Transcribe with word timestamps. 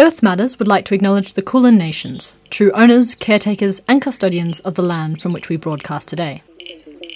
Earth 0.00 0.22
Matters 0.22 0.58
would 0.58 0.66
like 0.66 0.84
to 0.86 0.94
acknowledge 0.94 1.34
the 1.34 1.42
Kulin 1.42 1.76
Nations, 1.76 2.34
true 2.50 2.72
owners, 2.72 3.14
caretakers, 3.14 3.82
and 3.86 4.02
custodians 4.02 4.58
of 4.60 4.74
the 4.74 4.82
land 4.82 5.22
from 5.22 5.32
which 5.32 5.48
we 5.48 5.56
broadcast 5.56 6.08
today. 6.08 6.42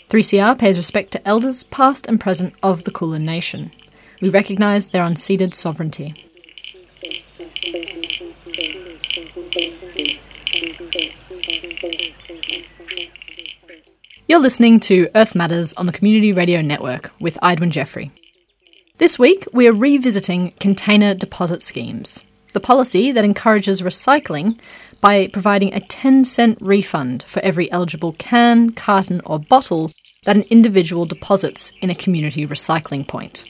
3CR 0.09 0.57
pays 0.57 0.77
respect 0.77 1.11
to 1.13 1.29
elders 1.29 1.65
past 1.65 2.07
and 2.07 2.21
present 2.21 2.55
of 2.63 2.85
the 2.85 2.93
Kulin 2.93 3.25
Nation. 3.25 3.73
We 4.21 4.29
recognise 4.29 4.89
their 4.89 5.03
unceded 5.03 5.55
sovereignty. 5.55 6.15
You're 14.29 14.39
listening 14.39 14.79
to 14.81 15.11
Earth 15.15 15.35
Matters 15.35 15.73
on 15.75 15.87
the 15.87 15.93
Community 15.93 16.33
Radio 16.33 16.63
Network 16.63 17.11
with 17.21 17.39
Idwin 17.43 17.71
Jeffrey. 17.71 18.13
This 18.99 19.19
week, 19.19 19.47
we 19.53 19.67
are 19.67 19.73
revisiting 19.73 20.53
container 20.61 21.15
deposit 21.15 21.61
schemes 21.61 22.23
the 22.53 22.61
policy 22.61 23.11
that 23.13 23.25
encourages 23.25 23.81
recycling 23.81 24.59
by 25.01 25.27
providing 25.29 25.73
a 25.75 25.81
10 25.81 26.25
cent 26.25 26.59
refund 26.61 27.23
for 27.23 27.41
every 27.41 27.71
eligible 27.73 28.13
can, 28.13 28.71
carton, 28.71 29.23
or 29.25 29.39
bottle 29.39 29.91
that 30.25 30.37
an 30.37 30.43
individual 30.43 31.07
deposits 31.07 31.73
in 31.81 31.91
a 31.91 31.95
community 31.95 32.47
recycling 32.47 33.07
point. 33.09 33.45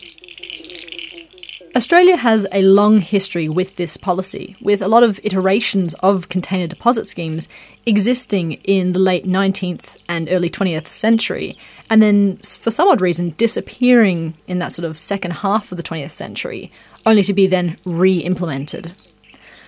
Australia 1.75 2.19
has 2.19 2.47
a 2.53 2.61
long 2.61 2.99
history 3.01 3.49
with 3.49 3.77
this 3.77 3.97
policy, 3.97 4.55
with 4.61 4.83
a 4.83 4.89
lot 4.89 5.03
of 5.03 5.19
iterations 5.23 5.95
of 6.01 6.29
container 6.29 6.67
deposit 6.67 7.07
schemes 7.07 7.49
existing 7.87 8.53
in 8.65 8.93
the 8.93 8.99
late 8.99 9.27
19th 9.27 9.97
and 10.07 10.29
early 10.30 10.51
20th 10.51 10.89
century, 10.89 11.57
and 11.89 12.03
then 12.03 12.37
for 12.37 12.71
some 12.71 12.89
odd 12.89 13.01
reason 13.01 13.30
disappearing 13.38 14.35
in 14.46 14.59
that 14.59 14.73
sort 14.73 14.85
of 14.85 14.99
second 14.99 15.30
half 15.30 15.73
of 15.73 15.77
the 15.79 15.83
20th 15.83 16.11
century, 16.11 16.71
only 17.07 17.23
to 17.23 17.33
be 17.33 17.46
then 17.46 17.79
re 17.87 18.18
implemented. 18.18 18.95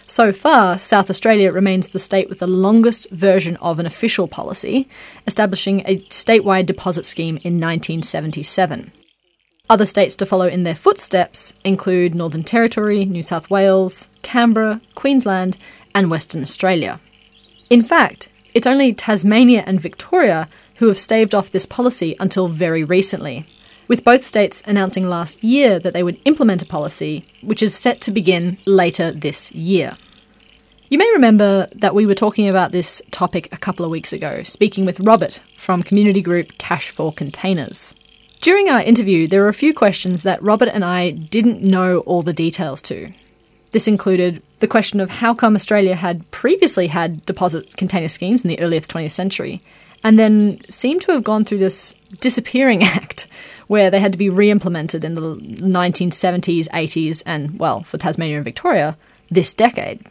So 0.06 0.30
far, 0.30 0.78
South 0.78 1.08
Australia 1.08 1.50
remains 1.52 1.88
the 1.88 1.98
state 1.98 2.28
with 2.28 2.38
the 2.38 2.46
longest 2.46 3.08
version 3.12 3.56
of 3.56 3.78
an 3.78 3.86
official 3.86 4.28
policy, 4.28 4.90
establishing 5.26 5.80
a 5.86 6.00
statewide 6.10 6.66
deposit 6.66 7.06
scheme 7.06 7.36
in 7.36 7.58
1977. 7.58 8.92
Other 9.70 9.86
states 9.86 10.14
to 10.16 10.26
follow 10.26 10.46
in 10.46 10.64
their 10.64 10.74
footsteps 10.74 11.54
include 11.64 12.14
Northern 12.14 12.44
Territory, 12.44 13.06
New 13.06 13.22
South 13.22 13.48
Wales, 13.48 14.08
Canberra, 14.20 14.82
Queensland, 14.94 15.56
and 15.94 16.10
Western 16.10 16.42
Australia. 16.42 17.00
In 17.70 17.82
fact, 17.82 18.28
it's 18.52 18.66
only 18.66 18.92
Tasmania 18.92 19.64
and 19.66 19.80
Victoria 19.80 20.50
who 20.76 20.88
have 20.88 20.98
staved 20.98 21.34
off 21.34 21.50
this 21.50 21.64
policy 21.64 22.14
until 22.20 22.48
very 22.48 22.84
recently, 22.84 23.46
with 23.88 24.04
both 24.04 24.22
states 24.22 24.62
announcing 24.66 25.08
last 25.08 25.42
year 25.42 25.78
that 25.78 25.94
they 25.94 26.02
would 26.02 26.20
implement 26.26 26.62
a 26.62 26.66
policy 26.66 27.26
which 27.42 27.62
is 27.62 27.74
set 27.74 28.02
to 28.02 28.10
begin 28.10 28.58
later 28.66 29.12
this 29.12 29.50
year. 29.52 29.96
You 30.90 30.98
may 30.98 31.10
remember 31.12 31.68
that 31.74 31.94
we 31.94 32.04
were 32.04 32.14
talking 32.14 32.48
about 32.50 32.72
this 32.72 33.00
topic 33.10 33.48
a 33.50 33.56
couple 33.56 33.86
of 33.86 33.90
weeks 33.90 34.12
ago, 34.12 34.42
speaking 34.42 34.84
with 34.84 35.00
Robert 35.00 35.40
from 35.56 35.82
community 35.82 36.20
group 36.20 36.58
Cash 36.58 36.90
for 36.90 37.14
Containers. 37.14 37.94
During 38.44 38.68
our 38.68 38.82
interview, 38.82 39.26
there 39.26 39.40
were 39.40 39.48
a 39.48 39.54
few 39.54 39.72
questions 39.72 40.22
that 40.22 40.42
Robert 40.42 40.68
and 40.68 40.84
I 40.84 41.08
didn't 41.08 41.62
know 41.62 42.00
all 42.00 42.20
the 42.20 42.34
details 42.34 42.82
to. 42.82 43.10
This 43.72 43.88
included 43.88 44.42
the 44.58 44.68
question 44.68 45.00
of 45.00 45.08
how 45.08 45.32
come 45.32 45.56
Australia 45.56 45.94
had 45.94 46.30
previously 46.30 46.88
had 46.88 47.24
deposit 47.24 47.78
container 47.78 48.08
schemes 48.08 48.44
in 48.44 48.48
the 48.48 48.60
early 48.60 48.78
20th 48.78 49.12
century, 49.12 49.62
and 50.04 50.18
then 50.18 50.60
seemed 50.68 51.00
to 51.00 51.12
have 51.12 51.24
gone 51.24 51.46
through 51.46 51.56
this 51.56 51.94
disappearing 52.20 52.82
act 52.82 53.28
where 53.68 53.90
they 53.90 53.98
had 53.98 54.12
to 54.12 54.18
be 54.18 54.28
re 54.28 54.50
implemented 54.50 55.04
in 55.04 55.14
the 55.14 55.22
1970s, 55.22 56.68
80s, 56.68 57.22
and, 57.24 57.58
well, 57.58 57.82
for 57.82 57.96
Tasmania 57.96 58.36
and 58.36 58.44
Victoria, 58.44 58.98
this 59.30 59.54
decade. 59.54 60.04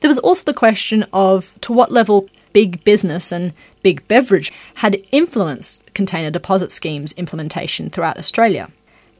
There 0.00 0.10
was 0.10 0.18
also 0.18 0.44
the 0.44 0.52
question 0.52 1.06
of 1.14 1.58
to 1.62 1.72
what 1.72 1.90
level 1.90 2.28
big 2.54 2.82
business 2.84 3.30
and 3.30 3.52
big 3.82 4.06
beverage 4.08 4.50
had 4.76 5.04
influenced 5.12 5.82
container 5.92 6.30
deposit 6.30 6.72
schemes 6.72 7.12
implementation 7.12 7.90
throughout 7.90 8.16
Australia, 8.16 8.70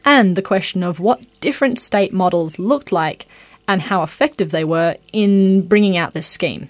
and 0.07 0.37
the 0.37 0.43
question 0.43 0.83
of 0.83 1.01
what 1.01 1.27
different 1.41 1.79
state 1.79 2.15
models 2.15 2.59
looked 2.59 2.91
like 2.91 3.27
and 3.69 3.83
how 3.83 4.03
effective 4.03 4.51
they 4.51 4.65
were 4.65 4.97
in 5.13 5.67
bringing 5.67 5.99
out 5.99 6.15
this 6.15 6.27
scheme. 6.27 6.69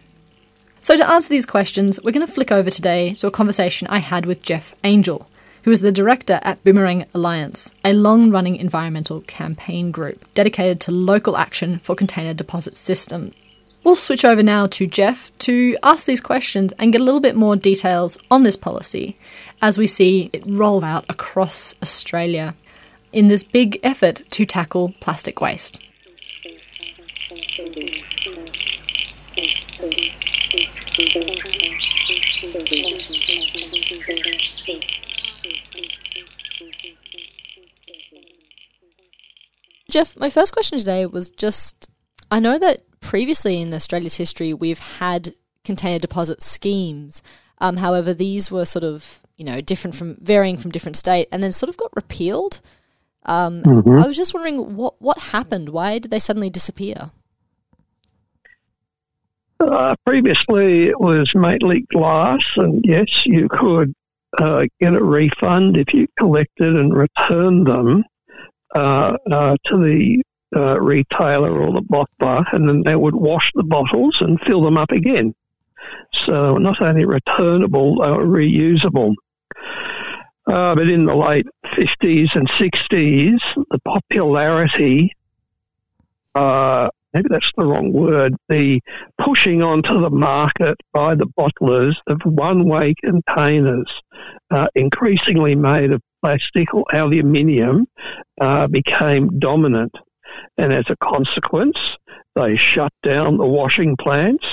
So, 0.81 0.97
to 0.97 1.09
answer 1.09 1.31
these 1.31 1.47
questions, 1.47 2.01
we're 2.03 2.13
going 2.13 2.27
to 2.27 2.33
flick 2.33 2.53
over 2.53 2.71
today 2.71 3.15
to 3.15 3.27
a 3.29 3.31
conversation 3.31 3.87
I 3.89 3.99
had 3.99 4.27
with 4.27 4.43
Jeff 4.43 4.75
Angel, 4.85 5.31
who 5.63 5.71
is 5.71 5.81
the 5.81 5.93
director 5.93 6.41
at 6.43 6.63
Boomerang 6.63 7.07
Alliance, 7.15 7.73
a 7.85 7.95
long 7.95 8.31
running 8.31 8.57
environmental 8.57 9.23
campaign 9.23 9.91
group 9.91 10.27
dedicated 10.35 10.81
to 10.81 10.93
local 10.93 11.39
action 11.39 11.79
for 11.79 11.95
container 11.95 12.35
deposit 12.35 12.77
systems. 12.77 13.33
We'll 13.85 13.97
switch 13.97 14.25
over 14.25 14.43
now 14.43 14.67
to 14.69 14.87
Jeff 14.87 15.31
to 15.41 15.77
ask 15.83 16.07
these 16.07 16.21
questions 16.21 16.73
and 16.79 16.91
get 16.91 17.03
a 17.03 17.05
little 17.05 17.21
bit 17.21 17.37
more 17.37 17.55
details 17.55 18.17
on 18.31 18.43
this 18.43 18.57
policy 18.57 19.19
as 19.61 19.77
we 19.77 19.87
see 19.87 20.31
it 20.33 20.43
roll 20.47 20.83
out 20.83 21.05
across 21.11 21.75
Australia 21.83 22.55
in 23.13 23.29
this 23.29 23.45
big 23.45 23.79
effort 23.83 24.23
to 24.31 24.47
tackle 24.47 24.95
plastic 25.01 25.43
waste. 25.43 25.81
Jeff, 39.91 40.17
my 40.17 40.31
first 40.31 40.55
question 40.55 40.79
today 40.79 41.05
was 41.05 41.29
just 41.29 41.91
I 42.31 42.41
know 42.41 42.59
that 42.59 42.81
previously 43.05 43.61
in 43.61 43.73
Australia's 43.75 44.17
history 44.17 44.55
we've 44.55 44.79
had 44.79 45.35
container 45.63 45.99
deposit 45.99 46.43
schemes. 46.43 47.23
Um, 47.59 47.77
however, 47.77 48.15
these 48.15 48.51
were 48.51 48.65
sort 48.65 48.85
of 48.85 49.21
you 49.37 49.45
know 49.45 49.61
different 49.61 49.95
from 49.95 50.17
varying 50.21 50.57
from 50.57 50.71
different 50.71 50.97
state, 50.97 51.29
and 51.31 51.43
then 51.43 51.53
sort 51.53 51.69
of 51.69 51.77
got 51.77 51.95
repealed. 51.95 52.61
Um, 53.27 53.63
mm-hmm. 53.63 53.99
I 53.99 54.07
was 54.07 54.17
just 54.17 54.35
wondering 54.35 54.77
what 54.77 55.01
what 55.01 55.19
happened. 55.19 55.69
Why 55.69 55.99
did 55.99 56.11
they 56.11 56.19
suddenly 56.19 56.51
disappear? 56.51 57.11
Uh, 59.61 59.95
previously, 60.05 60.89
it 60.89 61.01
was 61.01 61.33
mainly 61.35 61.83
glass, 61.93 62.43
and 62.57 62.85
yes, 62.85 63.25
you 63.27 63.49
could 63.49 63.95
uh, 64.39 64.65
get 64.81 64.95
a 64.95 65.05
refund 65.05 65.77
if 65.77 65.95
you 65.95 66.09
collected 66.19 66.75
and 66.77 66.95
returned 66.95 67.67
them 67.67 68.05
uh, 68.75 69.17
uh, 69.31 69.57
to 69.67 69.77
the 69.79 70.23
uh, 70.55 70.81
retailer 70.81 71.61
or 71.61 71.73
the 71.73 71.83
bottler, 71.83 72.45
and 72.53 72.69
then 72.69 72.83
they 72.83 72.97
would 72.97 73.15
wash 73.15 73.51
the 73.55 73.63
bottles 73.63 74.21
and 74.21 74.41
fill 74.41 74.63
them 74.63 74.77
up 74.77 74.91
again. 74.91 75.35
So 76.13 76.57
not 76.59 76.81
only 76.81 77.05
returnable, 77.05 78.01
they 78.01 78.11
were 78.11 78.25
reusable. 78.27 79.15
Uh, 80.47 80.75
but 80.75 80.89
in 80.89 81.07
the 81.07 81.15
late 81.15 81.47
50s 81.67 82.35
and 82.37 82.49
60s, 82.51 83.41
the 83.71 83.79
popularity, 83.85 85.13
uh, 86.35 86.91
maybe 87.15 87.29
that's 87.31 87.51
the 87.57 87.65
wrong 87.65 87.93
word, 87.93 88.35
the 88.49 88.81
pushing 89.19 89.63
onto 89.63 90.01
the 90.01 90.11
market 90.11 90.77
by 90.93 91.15
the 91.15 91.27
bottlers 91.39 91.95
of 92.09 92.21
one 92.25 92.69
way 92.69 92.95
containers, 93.03 93.91
uh, 94.51 94.67
increasingly 94.75 95.55
made 95.55 95.93
of 95.93 96.03
plastic 96.21 96.75
or 96.75 96.85
aluminium 96.93 97.87
uh, 98.41 98.67
became 98.67 99.39
dominant. 99.39 99.95
And 100.57 100.73
as 100.73 100.89
a 100.89 100.97
consequence, 100.97 101.79
they 102.35 102.57
shut 102.57 102.93
down 103.03 103.37
the 103.37 103.47
washing 103.47 103.97
plants. 103.97 104.47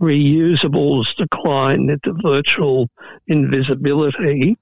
Reusables 0.00 1.14
declined 1.16 1.90
into 1.90 2.14
virtual 2.22 2.88
invisibility. 3.26 4.56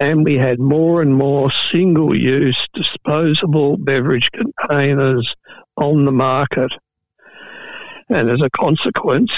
And 0.00 0.24
we 0.24 0.34
had 0.34 0.58
more 0.58 1.00
and 1.00 1.14
more 1.14 1.50
single 1.70 2.16
use 2.16 2.66
disposable 2.74 3.76
beverage 3.76 4.28
containers 4.32 5.34
on 5.76 6.04
the 6.04 6.12
market. 6.12 6.72
And 8.08 8.28
as 8.28 8.42
a 8.42 8.50
consequence, 8.50 9.32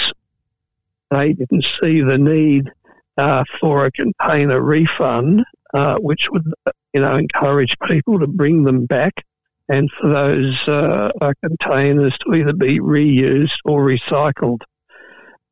they 1.11 1.33
didn't 1.33 1.65
see 1.81 2.01
the 2.01 2.17
need 2.17 2.71
uh, 3.17 3.43
for 3.59 3.85
a 3.85 3.91
container 3.91 4.61
refund 4.61 5.45
uh, 5.75 5.97
which 5.97 6.27
would, 6.31 6.45
you 6.93 7.01
know, 7.01 7.17
encourage 7.17 7.75
people 7.85 8.19
to 8.19 8.27
bring 8.27 8.63
them 8.63 8.85
back 8.85 9.25
and 9.67 9.89
for 9.99 10.09
those 10.09 10.67
uh, 10.67 11.11
uh, 11.21 11.33
containers 11.43 12.17
to 12.19 12.33
either 12.33 12.53
be 12.53 12.79
reused 12.79 13.57
or 13.65 13.83
recycled. 13.83 14.61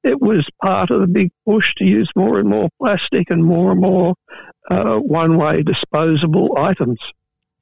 It 0.04 0.22
was 0.22 0.46
part 0.62 0.92
of 0.92 1.02
the 1.02 1.08
big 1.08 1.32
push 1.46 1.74
to 1.76 1.86
use 1.86 2.10
more 2.16 2.38
and 2.40 2.50
more 2.50 2.70
plastic 2.80 3.30
and 3.30 3.44
more 3.44 3.72
and 3.72 3.80
more 3.80 4.16
uh, 4.70 4.98
one-way 4.98 5.64
disposable 5.64 6.58
items. 6.58 7.00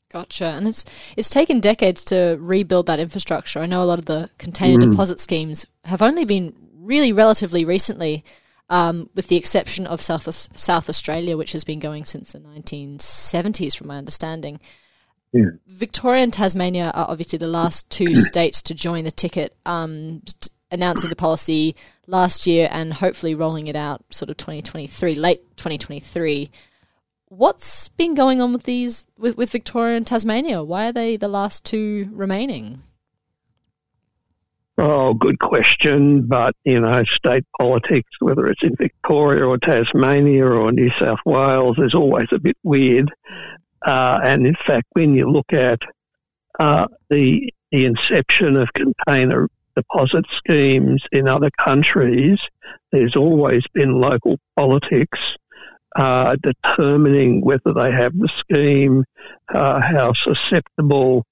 Gotcha. 0.09 0.45
And 0.45 0.67
it's 0.67 0.83
it's 1.15 1.29
taken 1.29 1.61
decades 1.61 2.03
to 2.05 2.37
rebuild 2.41 2.87
that 2.87 2.99
infrastructure. 2.99 3.59
I 3.59 3.65
know 3.65 3.81
a 3.81 3.85
lot 3.85 3.99
of 3.99 4.05
the 4.05 4.29
container 4.37 4.79
mm. 4.79 4.91
deposit 4.91 5.19
schemes 5.21 5.65
have 5.85 6.01
only 6.01 6.25
been 6.25 6.53
really 6.73 7.13
relatively 7.13 7.63
recently 7.63 8.25
um, 8.69 9.09
with 9.15 9.27
the 9.27 9.35
exception 9.35 9.85
of 9.85 10.01
South, 10.01 10.27
South 10.57 10.89
Australia, 10.89 11.37
which 11.37 11.51
has 11.51 11.63
been 11.63 11.79
going 11.79 12.05
since 12.05 12.31
the 12.31 12.39
1970s, 12.39 13.77
from 13.77 13.87
my 13.87 13.97
understanding. 13.97 14.59
Yeah. 15.33 15.51
Victoria 15.67 16.23
and 16.23 16.33
Tasmania 16.33 16.91
are 16.93 17.09
obviously 17.09 17.37
the 17.37 17.47
last 17.47 17.89
two 17.89 18.15
states 18.15 18.61
to 18.63 18.73
join 18.73 19.03
the 19.03 19.11
ticket, 19.11 19.55
um, 19.65 20.21
announcing 20.69 21.09
the 21.09 21.15
policy 21.15 21.75
last 22.07 22.45
year 22.47 22.67
and 22.71 22.93
hopefully 22.93 23.35
rolling 23.35 23.67
it 23.67 23.75
out 23.75 24.03
sort 24.09 24.29
of 24.29 24.37
2023, 24.37 25.15
late 25.15 25.57
2023. 25.57 26.51
What's 27.29 27.87
been 27.87 28.13
going 28.13 28.41
on 28.41 28.51
with 28.51 28.63
these 28.63 29.07
with, 29.17 29.37
with 29.37 29.51
Victoria 29.51 29.95
and 29.95 30.05
Tasmania? 30.05 30.63
Why 30.63 30.89
are 30.89 30.91
they 30.91 31.15
the 31.15 31.29
last 31.29 31.63
two 31.63 32.09
remaining? 32.11 32.79
Oh, 34.77 35.13
good 35.13 35.39
question. 35.39 36.23
But, 36.23 36.55
you 36.63 36.79
know, 36.79 37.03
state 37.03 37.45
politics, 37.59 38.09
whether 38.19 38.47
it's 38.47 38.63
in 38.63 38.75
Victoria 38.75 39.45
or 39.45 39.57
Tasmania 39.57 40.45
or 40.45 40.71
New 40.71 40.89
South 40.91 41.19
Wales, 41.25 41.77
is 41.77 41.93
always 41.93 42.27
a 42.31 42.39
bit 42.39 42.57
weird. 42.63 43.11
Uh, 43.85 44.19
and 44.23 44.45
in 44.45 44.55
fact, 44.55 44.87
when 44.93 45.15
you 45.15 45.29
look 45.29 45.53
at 45.53 45.81
uh, 46.59 46.87
the, 47.09 47.51
the 47.71 47.85
inception 47.85 48.55
of 48.55 48.71
container 48.73 49.47
deposit 49.75 50.25
schemes 50.31 51.03
in 51.11 51.27
other 51.27 51.49
countries, 51.63 52.39
there's 52.91 53.15
always 53.15 53.63
been 53.73 53.99
local 53.99 54.37
politics 54.55 55.19
uh, 55.95 56.35
determining 56.41 57.41
whether 57.41 57.73
they 57.73 57.91
have 57.91 58.17
the 58.17 58.29
scheme, 58.37 59.03
uh, 59.53 59.81
how 59.81 60.13
susceptible 60.13 61.25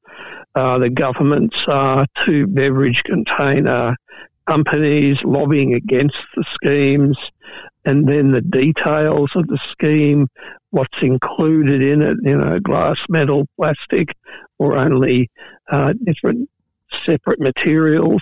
uh, 0.55 0.77
the 0.77 0.89
governments 0.89 1.63
are 1.67 2.05
to 2.25 2.47
beverage 2.47 3.03
container 3.03 3.95
companies 4.47 5.23
lobbying 5.23 5.75
against 5.75 6.17
the 6.35 6.43
schemes, 6.53 7.17
and 7.85 8.07
then 8.07 8.31
the 8.31 8.41
details 8.41 9.31
of 9.35 9.47
the 9.47 9.59
scheme, 9.71 10.27
what's 10.71 11.01
included 11.01 11.81
in 11.81 12.01
it, 12.01 12.17
you 12.23 12.37
know, 12.37 12.59
glass, 12.59 12.99
metal, 13.09 13.47
plastic, 13.57 14.15
or 14.57 14.77
only 14.77 15.29
uh, 15.71 15.93
different 16.03 16.49
separate 17.05 17.39
materials, 17.39 18.21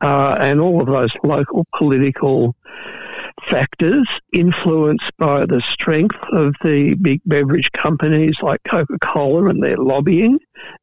uh, 0.00 0.36
and 0.38 0.60
all 0.60 0.80
of 0.80 0.86
those 0.86 1.12
local 1.24 1.66
political 1.76 2.54
factors 3.48 4.08
influenced 4.32 5.10
by 5.18 5.44
the 5.46 5.60
strength 5.60 6.16
of 6.32 6.54
the 6.62 6.94
big 6.94 7.20
beverage 7.26 7.70
companies 7.72 8.36
like 8.42 8.60
Coca 8.64 8.98
Cola 9.02 9.48
and 9.48 9.62
their 9.62 9.76
lobbying, 9.76 10.38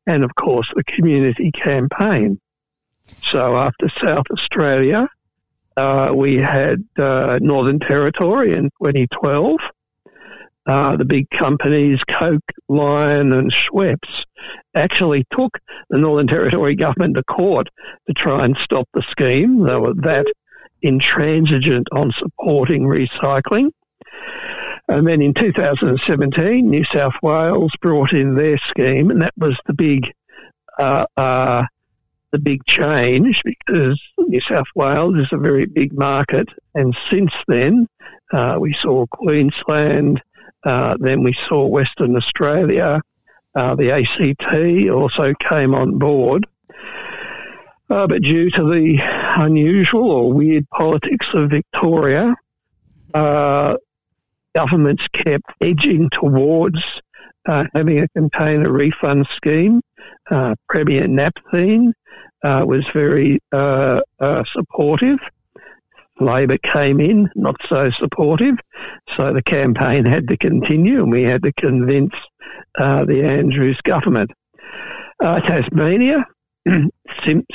and 0.08 0.24
of 0.24 0.36
course 0.36 0.70
the 0.76 0.84
community 0.84 1.52
campaign. 1.52 2.40
So 3.22 3.58
after 3.58 3.90
South 3.90 4.26
Australia, 4.32 5.08
uh, 5.78 6.12
we 6.14 6.36
had 6.38 6.84
uh, 6.98 7.40
Northern 7.42 7.80
Territory 7.80 8.54
in 8.54 8.66
2012. 8.82 9.60
Uh, 10.66 10.96
the 10.96 11.04
big 11.04 11.30
companies, 11.30 12.02
Coke, 12.06 12.52
Lion, 12.70 13.34
and 13.34 13.52
Schweppes, 13.52 14.24
actually 14.76 15.26
took 15.32 15.58
the 15.90 15.98
Northern 15.98 16.28
Territory 16.28 16.76
government 16.86 17.16
to 17.16 17.24
court 17.24 17.70
to 18.08 18.14
try 18.14 18.46
and 18.46 18.56
stop 18.58 18.88
the 18.94 19.02
scheme. 19.02 19.64
They 19.64 19.76
were 19.76 19.94
that 19.96 20.26
intransigent 20.82 21.88
on 21.92 22.12
supporting 22.12 22.84
recycling. 22.84 23.72
And 24.88 25.08
then 25.08 25.22
in 25.22 25.34
2017, 25.34 26.70
New 26.70 26.84
South 26.84 27.16
Wales 27.22 27.74
brought 27.82 28.14
in 28.14 28.36
their 28.36 28.58
scheme, 28.58 29.12
and 29.12 29.22
that 29.22 29.34
was 29.38 29.58
the 29.66 29.74
big, 29.74 30.14
uh, 30.78 31.06
uh, 31.16 31.64
the 32.34 32.40
big 32.40 32.66
change 32.66 33.42
because 33.46 34.02
New 34.18 34.42
South 34.42 34.68
Wales 34.76 35.16
is 35.18 35.28
a 35.32 35.38
very 35.38 35.66
big 35.66 35.94
market. 35.94 36.50
And 36.76 36.98
since 37.10 37.32
then, 37.48 37.88
uh, 38.34 38.58
we 38.60 38.74
saw 38.74 39.06
Queensland, 39.06 40.22
uh, 40.66 40.98
then 41.00 41.24
we 41.24 41.34
saw 41.48 41.66
Western 41.66 42.18
Australia, 42.18 43.00
uh, 43.56 43.76
the 43.76 43.92
ACT 43.92 44.90
also 44.90 45.34
came 45.40 45.76
on 45.76 46.00
board. 46.00 46.48
Uh, 47.90 48.08
but 48.08 48.24
due 48.24 48.50
to 48.50 48.64
the 48.64 48.98
unusual 49.38 50.10
or 50.10 50.34
weird 50.34 50.68
politics 50.72 51.28
of 51.36 51.52
Victoria, 51.52 52.34
uh, 53.14 53.76
governments 54.56 55.06
kept 55.14 55.46
edging 55.62 56.10
towards 56.10 56.84
uh, 57.46 57.66
having 57.76 58.00
a 58.00 58.08
container 58.10 58.72
refund 58.72 59.28
scheme. 59.36 59.82
Premier 60.68 61.06
Napthine 61.06 61.94
uh, 62.44 62.64
was 62.66 62.86
very 62.94 63.40
uh, 63.52 64.02
supportive. 64.52 65.20
Labor 66.20 66.58
came 66.60 67.00
in, 67.00 67.30
not 67.36 67.56
so 67.68 67.90
supportive, 67.92 68.56
so 69.16 69.34
the 69.34 69.42
campaign 69.42 70.06
had 70.06 70.28
to 70.28 70.38
continue, 70.38 71.02
and 71.02 71.12
we 71.12 71.24
had 71.24 71.44
to 71.44 71.52
convince 71.54 72.14
the 72.78 73.24
Andrews 73.26 73.80
government. 73.82 74.32
Tasmania 75.22 76.26
sim- 77.24 77.46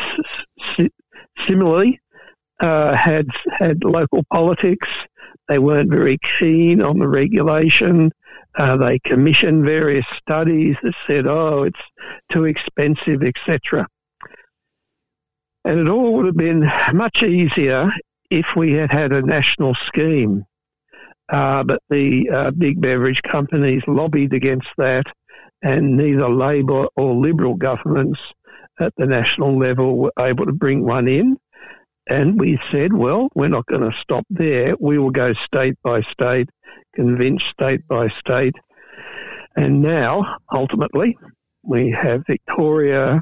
similarly 1.46 2.00
uh, 2.60 2.94
had 2.94 3.26
had 3.50 3.84
local 3.84 4.24
politics. 4.32 4.88
They 5.48 5.58
weren't 5.58 5.90
very 5.90 6.18
keen 6.38 6.82
on 6.82 6.98
the 6.98 7.08
regulation. 7.08 8.12
Uh, 8.56 8.76
they 8.76 8.98
commissioned 8.98 9.64
various 9.64 10.06
studies 10.20 10.76
that 10.82 10.94
said, 11.06 11.26
"Oh, 11.26 11.62
it's 11.62 11.80
too 12.30 12.44
expensive, 12.44 13.22
etc." 13.22 13.86
And 15.68 15.80
it 15.80 15.88
all 15.90 16.14
would 16.14 16.24
have 16.24 16.34
been 16.34 16.60
much 16.94 17.22
easier 17.22 17.92
if 18.30 18.56
we 18.56 18.72
had 18.72 18.90
had 18.90 19.12
a 19.12 19.20
national 19.20 19.74
scheme. 19.74 20.46
Uh, 21.30 21.62
but 21.62 21.82
the 21.90 22.30
uh, 22.30 22.50
big 22.52 22.80
beverage 22.80 23.20
companies 23.22 23.82
lobbied 23.86 24.32
against 24.32 24.68
that, 24.78 25.04
and 25.60 25.94
neither 25.94 26.30
Labor 26.30 26.86
or 26.96 27.14
Liberal 27.14 27.52
governments 27.52 28.18
at 28.80 28.94
the 28.96 29.04
national 29.04 29.58
level 29.58 29.98
were 29.98 30.12
able 30.18 30.46
to 30.46 30.52
bring 30.52 30.86
one 30.86 31.06
in. 31.06 31.36
And 32.08 32.40
we 32.40 32.58
said, 32.72 32.94
well, 32.94 33.28
we're 33.34 33.48
not 33.48 33.66
going 33.66 33.90
to 33.90 33.98
stop 33.98 34.24
there. 34.30 34.74
We 34.80 34.98
will 34.98 35.10
go 35.10 35.34
state 35.34 35.76
by 35.82 36.00
state, 36.00 36.48
convince 36.94 37.44
state 37.44 37.86
by 37.86 38.08
state. 38.08 38.54
And 39.54 39.82
now, 39.82 40.38
ultimately, 40.50 41.18
we 41.62 41.90
have 41.90 42.24
Victoria 42.26 43.20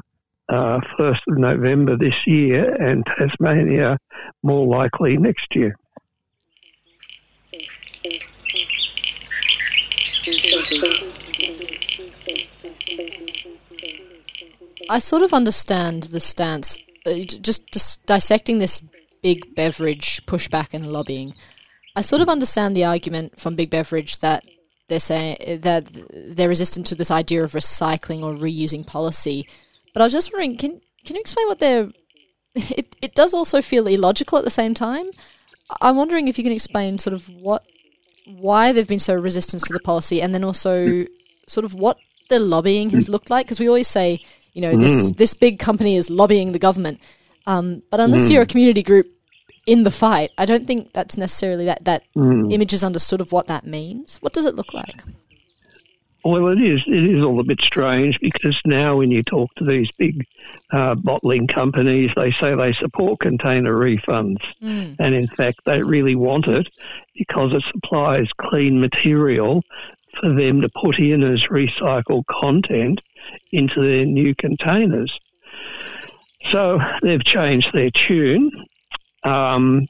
uh, 0.49 0.79
1st 0.97 1.19
of 1.27 1.37
November 1.37 1.97
this 1.97 2.25
year 2.25 2.73
and 2.75 3.05
Tasmania 3.05 3.97
more 4.43 4.65
likely 4.65 5.17
next 5.17 5.55
year. 5.55 5.75
I 14.89 14.99
sort 14.99 15.23
of 15.23 15.33
understand 15.33 16.03
the 16.03 16.19
stance, 16.19 16.77
uh, 17.05 17.19
just, 17.19 17.71
just 17.71 18.05
dissecting 18.05 18.57
this 18.57 18.81
big 19.21 19.55
beverage 19.55 20.25
pushback 20.25 20.73
and 20.73 20.87
lobbying. 20.87 21.33
I 21.95 22.01
sort 22.01 22.21
of 22.21 22.29
understand 22.29 22.75
the 22.75 22.85
argument 22.85 23.39
from 23.39 23.55
big 23.55 23.69
beverage 23.69 24.19
that 24.19 24.43
they're 24.87 24.99
saying 24.99 25.61
that 25.61 25.87
they're 26.13 26.47
resistant 26.47 26.85
to 26.87 26.95
this 26.95 27.11
idea 27.11 27.43
of 27.43 27.51
recycling 27.51 28.21
or 28.21 28.33
reusing 28.33 28.85
policy. 28.85 29.47
But 29.97 30.03
I 30.03 30.05
was 30.05 30.13
just 30.13 30.31
wondering, 30.31 30.57
can 30.57 30.79
can 31.05 31.15
you 31.15 31.21
explain 31.21 31.47
what 31.47 31.57
they're? 31.57 31.89
It 32.77 32.95
it 33.01 33.15
does 33.15 33.33
also 33.33 33.63
feel 33.63 33.87
illogical 33.87 34.37
at 34.37 34.43
the 34.43 34.51
same 34.51 34.75
time. 34.75 35.09
I'm 35.81 35.95
wondering 35.95 36.27
if 36.27 36.37
you 36.37 36.43
can 36.43 36.53
explain 36.53 36.99
sort 36.99 37.15
of 37.15 37.27
what 37.29 37.63
why 38.27 38.71
they've 38.71 38.87
been 38.87 38.99
so 38.99 39.15
resistant 39.15 39.63
to 39.63 39.73
the 39.73 39.79
policy, 39.79 40.21
and 40.21 40.35
then 40.35 40.43
also 40.43 41.07
sort 41.47 41.65
of 41.65 41.73
what 41.73 41.97
the 42.29 42.37
lobbying 42.37 42.91
has 42.91 43.09
looked 43.09 43.31
like. 43.31 43.47
Because 43.47 43.59
we 43.59 43.67
always 43.67 43.87
say 43.87 44.21
you 44.53 44.61
know, 44.61 44.77
this 44.77 45.11
mm. 45.11 45.17
this 45.17 45.33
big 45.33 45.57
company 45.57 45.95
is 45.95 46.11
lobbying 46.11 46.51
the 46.51 46.59
government. 46.59 47.01
Um, 47.47 47.81
but 47.89 47.99
unless 47.99 48.27
mm. 48.27 48.33
you're 48.33 48.43
a 48.43 48.53
community 48.53 48.83
group 48.83 49.07
in 49.65 49.81
the 49.81 49.89
fight, 49.89 50.29
I 50.37 50.45
don't 50.45 50.67
think 50.67 50.93
that's 50.93 51.17
necessarily 51.17 51.65
that 51.65 51.85
that 51.85 52.03
mm. 52.15 52.53
image 52.53 52.71
is 52.71 52.83
understood 52.83 53.19
of 53.19 53.31
what 53.31 53.47
that 53.47 53.65
means. 53.65 54.17
What 54.21 54.33
does 54.33 54.45
it 54.45 54.53
look 54.53 54.75
like? 54.75 55.01
Well, 56.27 56.49
it 56.49 56.61
is. 56.61 56.83
It 56.85 57.05
is 57.05 57.23
all 57.23 57.39
a 57.39 57.43
bit 57.45 57.61
strange 57.61 58.19
because 58.19 58.59
now, 58.65 58.97
when 58.97 59.11
you 59.11 59.23
talk 59.23 59.49
to 59.55 59.63
these 59.63 59.89
big 59.97 60.25
uh, 60.73 60.95
bottling 60.95 61.47
companies, 61.47 62.11
they 62.17 62.31
say 62.31 62.53
they 62.53 62.73
support 62.73 63.21
container 63.21 63.73
refunds, 63.73 64.43
mm. 64.61 64.93
and 64.99 65.15
in 65.15 65.29
fact, 65.29 65.61
they 65.65 65.81
really 65.81 66.15
want 66.15 66.49
it 66.49 66.67
because 67.15 67.53
it 67.53 67.63
supplies 67.71 68.27
clean 68.41 68.81
material 68.81 69.63
for 70.19 70.33
them 70.33 70.59
to 70.59 70.69
put 70.75 70.99
in 70.99 71.23
as 71.23 71.43
recycled 71.43 72.25
content 72.25 72.99
into 73.53 73.81
their 73.81 74.05
new 74.05 74.35
containers. 74.35 75.17
So 76.49 76.77
they've 77.01 77.23
changed 77.23 77.71
their 77.71 77.91
tune. 77.91 78.51
Um, 79.23 79.87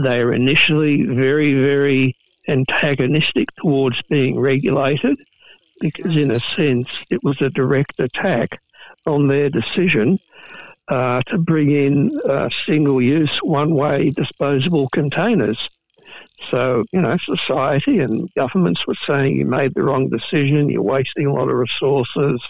they 0.00 0.22
were 0.22 0.32
initially 0.32 1.06
very, 1.06 1.54
very 1.54 2.16
antagonistic 2.46 3.48
towards 3.56 4.00
being 4.02 4.38
regulated 4.38 5.18
because, 5.82 6.16
in 6.16 6.30
a 6.30 6.38
sense, 6.38 6.88
it 7.10 7.22
was 7.24 7.42
a 7.42 7.50
direct 7.50 7.98
attack 7.98 8.60
on 9.04 9.26
their 9.26 9.50
decision 9.50 10.18
uh, 10.88 11.20
to 11.26 11.38
bring 11.38 11.70
in 11.72 12.18
uh, 12.28 12.48
single 12.66 13.02
use, 13.02 13.36
one 13.42 13.74
way 13.74 14.10
disposable 14.10 14.88
containers. 14.90 15.68
So, 16.50 16.84
you 16.92 17.00
know, 17.00 17.16
society 17.18 17.98
and 17.98 18.28
governments 18.34 18.86
were 18.86 18.96
saying 19.06 19.36
you 19.36 19.44
made 19.44 19.74
the 19.74 19.82
wrong 19.82 20.08
decision, 20.08 20.70
you're 20.70 20.82
wasting 20.82 21.26
a 21.26 21.32
lot 21.32 21.48
of 21.48 21.56
resources, 21.56 22.40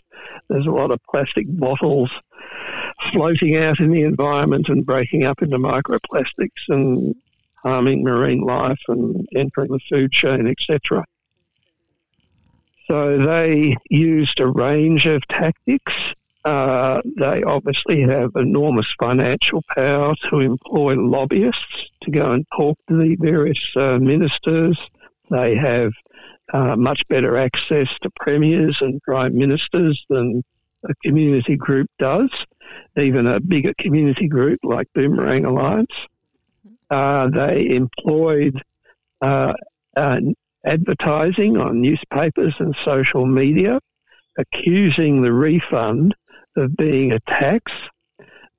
there's 0.49 0.67
a 0.67 0.71
lot 0.71 0.91
of 0.91 1.01
plastic 1.11 1.47
bottles 1.49 2.11
floating 3.13 3.57
out 3.57 3.81
in 3.81 3.91
the 3.91 4.03
environment 4.03 4.69
and 4.69 4.87
breaking 4.87 5.25
up 5.25 5.43
into 5.43 5.59
microplastics 5.59 6.69
and 6.69 7.15
harming 7.63 8.03
marine 8.03 8.41
life 8.41 8.81
and 8.89 9.27
entering 9.37 9.71
the 9.71 9.81
food 9.91 10.13
chain, 10.13 10.47
etc. 10.47 11.05
So 12.93 13.17
they 13.17 13.75
used 13.89 14.39
a 14.39 14.47
range 14.47 15.07
of 15.07 15.27
tactics. 15.27 15.95
Uh, 16.45 17.01
they 17.19 17.43
obviously 17.43 18.03
have 18.03 18.33
enormous 18.37 18.95
financial 19.01 19.63
power 19.75 20.15
to 20.29 20.41
employ 20.41 20.97
lobbyists 20.97 21.87
to 22.03 22.11
go 22.11 22.33
and 22.33 22.45
talk 22.55 22.79
to 22.91 22.99
the 22.99 23.17
various 23.19 23.67
uh, 23.77 23.97
ministers. 23.99 24.79
They 25.31 25.57
have 25.57 25.93
uh, 26.53 26.77
much 26.77 27.09
better 27.09 27.39
access 27.39 27.89
to 28.03 28.11
premiers 28.21 28.83
and 28.83 29.01
prime 29.01 29.39
ministers 29.39 30.05
than 30.11 30.45
a 30.85 30.95
community 31.03 31.57
group 31.57 31.89
does, 31.99 32.29
even 32.99 33.27
a 33.27 33.41
bigger 33.41 33.73
community 33.79 34.29
group 34.29 34.61
like 34.65 34.87
Boomerang 34.95 35.47
Alliance. 35.47 35.95
Uh, 36.91 37.31
they 37.31 37.71
employed 37.71 38.63
uh, 39.23 39.55
advertising 40.65 41.57
on 41.57 41.81
newspapers 41.81 42.55
and 42.59 42.77
social 42.85 43.27
media, 43.27 43.81
accusing 44.39 45.23
the 45.23 45.33
refund 45.33 46.15
of 46.57 46.77
being 46.77 47.13
a 47.13 47.21
tax. 47.21 47.73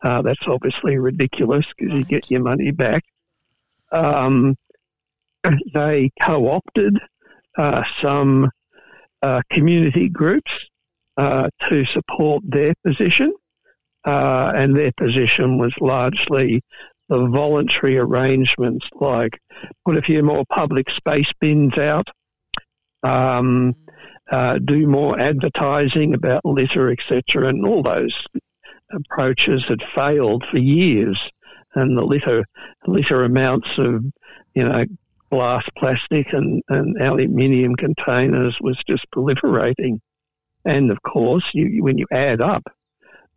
Uh, 0.02 0.22
that's 0.22 0.48
obviously 0.48 0.98
ridiculous 0.98 1.66
because 1.78 1.94
you 1.94 2.04
get 2.04 2.30
your 2.30 2.42
money 2.42 2.72
back. 2.72 3.04
Um, 3.92 4.56
they 5.74 6.12
co 6.22 6.50
opted 6.50 7.00
uh, 7.58 7.84
some 8.02 8.50
uh, 9.22 9.42
community 9.50 10.10
groups 10.10 10.52
uh, 11.18 11.50
to 11.70 11.86
support 11.86 12.44
their 12.46 12.74
position, 12.86 13.34
uh, 14.06 14.52
and 14.56 14.76
their 14.76 14.92
position 14.98 15.58
was 15.58 15.74
largely 15.80 16.62
the 17.14 17.28
voluntary 17.28 17.96
arrangements 17.96 18.88
like 19.00 19.40
put 19.86 19.98
a 19.98 20.02
few 20.02 20.24
more 20.24 20.44
public 20.50 20.90
space 20.90 21.32
bins 21.40 21.78
out, 21.78 22.08
um, 23.04 23.76
uh, 24.32 24.58
do 24.58 24.88
more 24.88 25.20
advertising 25.20 26.16
about 26.16 26.44
litter, 26.44 26.90
etc. 26.90 27.50
And 27.50 27.68
all 27.68 27.84
those 27.84 28.20
approaches 28.92 29.64
had 29.68 29.84
failed 29.94 30.44
for 30.50 30.58
years, 30.58 31.22
and 31.76 31.96
the 31.96 32.02
litter 32.02 32.46
litter 32.88 33.24
amounts 33.24 33.70
of 33.78 34.04
you 34.56 34.64
know 34.64 34.84
glass, 35.30 35.68
plastic, 35.78 36.34
and, 36.34 36.64
and 36.70 37.00
aluminium 37.00 37.76
containers 37.76 38.58
was 38.60 38.78
just 38.88 39.06
proliferating. 39.16 40.00
And 40.66 40.90
of 40.90 40.98
course, 41.04 41.48
you, 41.54 41.84
when 41.84 42.00
you 42.00 42.08
add 42.12 42.42
up 42.42 42.64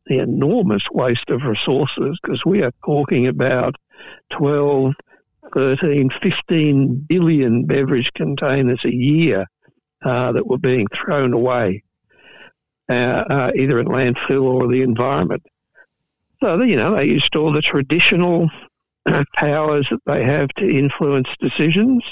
the 0.06 0.18
enormous 0.18 0.84
waste 0.92 1.30
of 1.30 1.42
resources 1.42 2.18
because 2.22 2.44
we 2.44 2.62
are 2.62 2.72
talking 2.84 3.26
about 3.26 3.74
12, 4.30 4.94
13, 5.52 6.10
15 6.10 7.06
billion 7.08 7.66
beverage 7.66 8.12
containers 8.14 8.84
a 8.84 8.94
year 8.94 9.46
uh, 10.04 10.32
that 10.32 10.46
were 10.46 10.58
being 10.58 10.86
thrown 10.94 11.32
away, 11.32 11.82
uh, 12.88 12.92
uh, 12.92 13.50
either 13.56 13.80
in 13.80 13.86
landfill 13.86 14.42
or 14.42 14.68
the 14.68 14.82
environment. 14.82 15.42
So, 16.42 16.60
you 16.62 16.76
know, 16.76 16.96
they 16.96 17.06
used 17.06 17.34
all 17.34 17.52
the 17.52 17.62
traditional 17.62 18.50
uh, 19.06 19.24
powers 19.34 19.88
that 19.90 20.00
they 20.06 20.24
have 20.24 20.48
to 20.56 20.68
influence 20.68 21.28
decisions. 21.40 22.04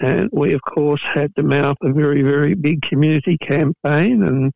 And 0.00 0.30
we, 0.32 0.54
of 0.54 0.62
course, 0.62 1.02
had 1.02 1.34
to 1.36 1.42
mount 1.42 1.78
a 1.82 1.92
very, 1.92 2.22
very 2.22 2.54
big 2.54 2.82
community 2.82 3.36
campaign 3.36 4.22
and 4.22 4.52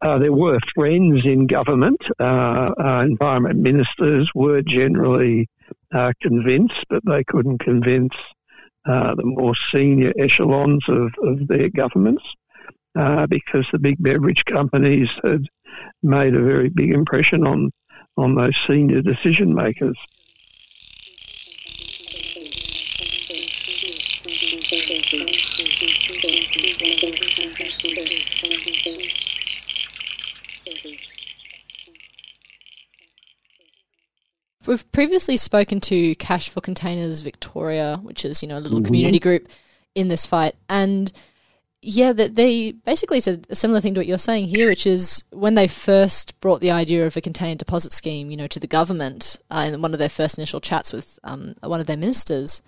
uh, 0.00 0.18
there 0.18 0.32
were 0.32 0.58
friends 0.74 1.24
in 1.24 1.46
government. 1.46 2.00
Uh, 2.20 2.70
uh, 2.78 3.02
environment 3.04 3.58
ministers 3.58 4.30
were 4.34 4.62
generally 4.62 5.48
uh, 5.92 6.12
convinced, 6.22 6.84
but 6.88 7.02
they 7.04 7.24
couldn't 7.24 7.58
convince 7.58 8.14
uh, 8.86 9.14
the 9.14 9.24
more 9.24 9.54
senior 9.72 10.12
echelons 10.18 10.84
of, 10.88 11.12
of 11.22 11.46
their 11.48 11.68
governments 11.68 12.22
because 13.28 13.64
the 13.70 13.78
big 13.78 13.96
beverage 14.02 14.44
companies 14.44 15.08
had 15.22 15.44
made 16.02 16.34
a 16.34 16.42
very 16.42 16.68
big 16.68 16.90
impression 16.90 17.46
on, 17.46 17.70
on 18.16 18.34
those 18.34 18.56
senior 18.66 19.00
decision 19.02 19.54
makers. 19.54 19.96
We've 34.68 34.92
previously 34.92 35.38
spoken 35.38 35.80
to 35.80 36.14
Cash 36.16 36.50
for 36.50 36.60
Containers 36.60 37.22
Victoria, 37.22 37.98
which 38.02 38.26
is 38.26 38.42
you 38.42 38.48
know 38.48 38.58
a 38.58 38.60
little 38.60 38.80
mm-hmm. 38.80 38.86
community 38.86 39.18
group 39.18 39.48
in 39.94 40.08
this 40.08 40.26
fight, 40.26 40.56
and 40.68 41.10
yeah, 41.80 42.12
that 42.12 42.34
they 42.34 42.72
basically 42.72 43.20
said 43.20 43.46
a 43.48 43.54
similar 43.54 43.80
thing 43.80 43.94
to 43.94 44.00
what 44.00 44.06
you're 44.06 44.18
saying 44.18 44.48
here, 44.48 44.68
which 44.68 44.86
is 44.86 45.24
when 45.30 45.54
they 45.54 45.68
first 45.68 46.38
brought 46.40 46.60
the 46.60 46.70
idea 46.70 47.06
of 47.06 47.16
a 47.16 47.22
container 47.22 47.54
deposit 47.54 47.94
scheme, 47.94 48.30
you 48.30 48.36
know, 48.36 48.46
to 48.46 48.60
the 48.60 48.66
government 48.66 49.38
uh, 49.50 49.70
in 49.72 49.80
one 49.80 49.94
of 49.94 49.98
their 49.98 50.10
first 50.10 50.36
initial 50.36 50.60
chats 50.60 50.92
with 50.92 51.18
um, 51.24 51.54
one 51.62 51.80
of 51.80 51.86
their 51.86 51.96
ministers, 51.96 52.60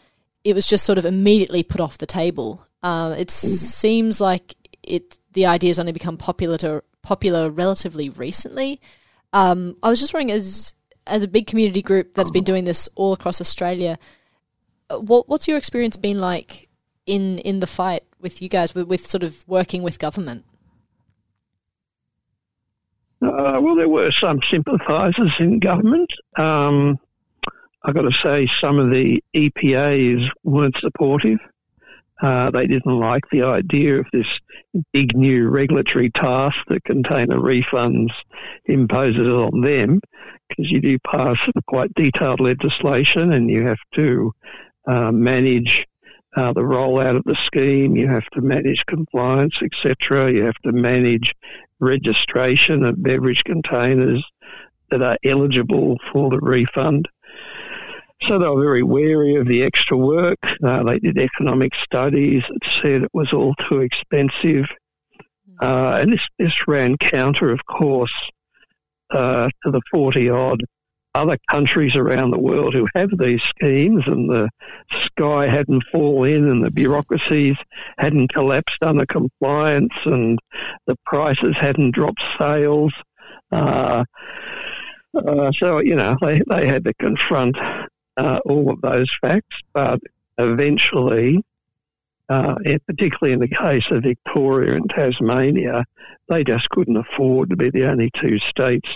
it 0.43 0.55
was 0.55 0.67
just 0.67 0.87
sort 0.87 0.97
of 0.97 1.05
immediately 1.05 1.63
put 1.63 1.83
off 1.83 1.99
the 1.99 2.07
table. 2.07 2.65
Uh, 2.83 3.15
it 3.19 3.29
mm-hmm. 3.29 3.47
seems 3.47 4.23
like 4.23 4.55
it 4.83 5.19
the 5.33 5.45
idea 5.45 5.69
has 5.69 5.79
only 5.79 5.93
become 5.93 6.17
popular 6.17 6.57
to, 6.57 6.83
popular 7.03 7.51
relatively 7.51 8.09
recently. 8.09 8.81
Um, 9.35 9.77
I 9.83 9.91
was 9.91 10.01
just 10.01 10.15
wondering, 10.15 10.33
as 10.33 10.75
as 11.07 11.23
a 11.23 11.29
big 11.29 11.47
community 11.47 11.83
group 11.83 12.15
that's 12.15 12.31
been 12.31 12.45
doing 12.45 12.65
this 12.65 12.89
all 12.95 13.13
across 13.13 13.41
Australia, 13.41 13.99
uh, 14.91 14.99
what 14.99 15.29
what's 15.29 15.49
your 15.49 15.57
experience 15.57 15.97
been 15.97 16.21
like 16.21 16.69
in 17.07 17.39
in 17.39 17.61
the 17.61 17.67
fight 17.67 18.05
with 18.21 18.43
you 18.43 18.49
guys 18.49 18.75
with, 18.75 18.87
with 18.87 19.07
sort 19.07 19.23
of 19.23 19.47
working 19.49 19.83
with 19.83 19.99
government? 19.99 20.45
Uh, 23.23 23.61
well, 23.61 23.77
there 23.77 23.89
were 23.89 24.11
some 24.11 24.41
sympathisers 24.43 25.35
in 25.39 25.59
government. 25.59 26.11
Um, 26.39 26.99
I've 27.83 27.95
got 27.95 28.03
to 28.03 28.13
say, 28.13 28.47
some 28.47 28.79
of 28.79 28.91
the 28.91 29.23
EPAs 29.35 30.29
weren't 30.43 30.77
supportive. 30.79 31.39
Uh, 32.23 32.51
they 32.51 32.67
didn't 32.67 32.99
like 32.99 33.25
the 33.31 33.43
idea 33.43 33.99
of 33.99 34.07
this 34.13 34.27
big 34.93 35.17
new 35.17 35.49
regulatory 35.49 36.11
task 36.11 36.59
that 36.69 36.85
container 36.85 37.39
refunds 37.39 38.13
imposes 38.67 39.27
on 39.27 39.63
them, 39.63 40.01
because 40.51 40.71
you 40.71 40.81
do 40.81 40.99
pass 40.99 41.39
quite 41.67 41.95
detailed 41.95 42.41
legislation 42.41 43.33
and 43.33 43.49
you 43.49 43.67
have 43.67 43.79
to 43.95 44.33
uh, 44.87 45.11
manage 45.11 45.87
uh, 46.37 46.53
the 46.53 46.61
rollout 46.61 47.17
of 47.17 47.25
the 47.25 47.35
scheme, 47.35 47.97
you 47.97 48.09
have 48.09 48.27
to 48.33 48.41
manage 48.41 48.85
compliance, 48.87 49.59
etc. 49.63 50.31
You 50.31 50.45
have 50.45 50.59
to 50.65 50.73
manage 50.73 51.35
registration 51.81 52.85
of 52.85 53.03
beverage 53.03 53.43
containers 53.45 54.25
that 54.91 55.03
are 55.03 55.19
eligible 55.25 55.97
for 56.13 56.31
the 56.31 56.39
refund. 56.39 57.09
So 58.23 58.39
they 58.39 58.47
were 58.47 58.63
very 58.63 58.83
wary 58.83 59.37
of 59.37 59.47
the 59.47 59.63
extra 59.63 59.97
work. 59.97 60.39
Uh, 60.63 60.83
they 60.85 60.99
did 60.99 61.19
economic 61.19 61.75
studies 61.75 62.45
that 62.49 62.71
said 62.83 63.03
it 63.03 63.11
was 63.15 63.33
all 63.33 63.55
too 63.55 63.81
expensive. 63.81 64.67
Mm. 64.67 65.63
Uh, 65.63 66.01
and 66.03 66.13
this, 66.13 66.27
this 66.39 66.69
ran 66.69 66.97
counter, 66.99 67.51
of 67.51 67.65
course, 67.65 68.13
uh, 69.13 69.49
to 69.65 69.71
the 69.71 69.81
40 69.91 70.31
odd 70.31 70.63
other 71.15 71.39
countries 71.51 71.97
around 71.97 72.31
the 72.31 72.39
world 72.39 72.73
who 72.73 72.87
have 72.95 73.11
these 73.19 73.43
schemes, 73.43 74.07
and 74.07 74.31
the 74.31 74.49
sky 74.91 75.49
hadn't 75.49 75.83
fallen 75.91 76.33
in, 76.33 76.49
and 76.49 76.65
the 76.65 76.71
bureaucracies 76.71 77.57
hadn't 77.99 78.33
collapsed 78.33 78.83
under 78.83 79.07
compliance, 79.07 79.93
and 80.05 80.39
the 80.87 80.97
prices 81.05 81.57
hadn't 81.57 81.93
dropped 81.93 82.23
sales. 82.39 82.93
Uh, 83.51 84.05
uh, 85.15 85.51
so, 85.53 85.81
you 85.81 85.97
know, 85.97 86.17
they, 86.21 86.41
they 86.49 86.67
had 86.67 86.85
to 86.85 86.95
confront 86.95 87.57
uh, 88.17 88.39
all 88.45 88.71
of 88.71 88.81
those 88.81 89.11
facts, 89.21 89.59
but 89.73 89.99
eventually, 90.39 91.43
uh, 92.31 92.55
particularly 92.87 93.33
in 93.33 93.41
the 93.41 93.49
case 93.49 93.91
of 93.91 94.05
Victoria 94.05 94.77
and 94.77 94.89
Tasmania, 94.89 95.85
they 96.29 96.45
just 96.45 96.71
couldn't 96.71 96.97
afford 96.97 97.51
to 97.51 97.57
be 97.57 97.71
the 97.71 97.91
only 97.91 98.09
two 98.15 98.39
states 98.39 98.89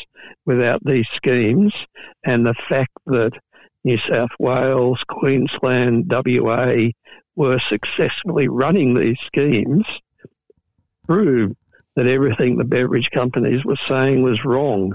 without 0.46 0.80
these 0.84 1.08
schemes. 1.12 1.74
And 2.24 2.46
the 2.46 2.54
fact 2.68 2.92
that 3.06 3.32
New 3.82 3.98
South 3.98 4.30
Wales, 4.38 5.02
Queensland, 5.08 6.08
WA 6.08 6.90
were 7.34 7.58
successfully 7.58 8.46
running 8.46 8.94
these 8.94 9.18
schemes 9.26 9.84
proved 11.04 11.56
that 11.96 12.06
everything 12.06 12.56
the 12.56 12.64
beverage 12.64 13.10
companies 13.10 13.64
were 13.64 13.76
saying 13.88 14.22
was 14.22 14.44
wrong. 14.44 14.94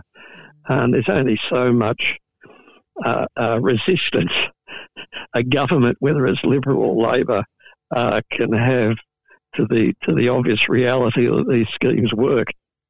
And 0.70 0.94
there's 0.94 1.10
only 1.10 1.38
so 1.50 1.74
much 1.74 2.18
uh, 3.04 3.26
uh, 3.36 3.60
resistance 3.62 4.32
a 5.34 5.44
government, 5.44 5.98
whether 6.00 6.26
it's 6.26 6.44
Liberal 6.46 6.82
or 6.82 7.12
Labor, 7.12 7.44
uh, 7.92 8.22
can 8.30 8.54
have 8.54 8.98
to 9.56 9.66
the 9.66 9.94
to 10.04 10.14
the 10.14 10.30
obvious 10.30 10.70
reality 10.70 11.26
that 11.28 11.48
these 11.50 11.70
schemes 11.70 12.14
work, 12.14 12.48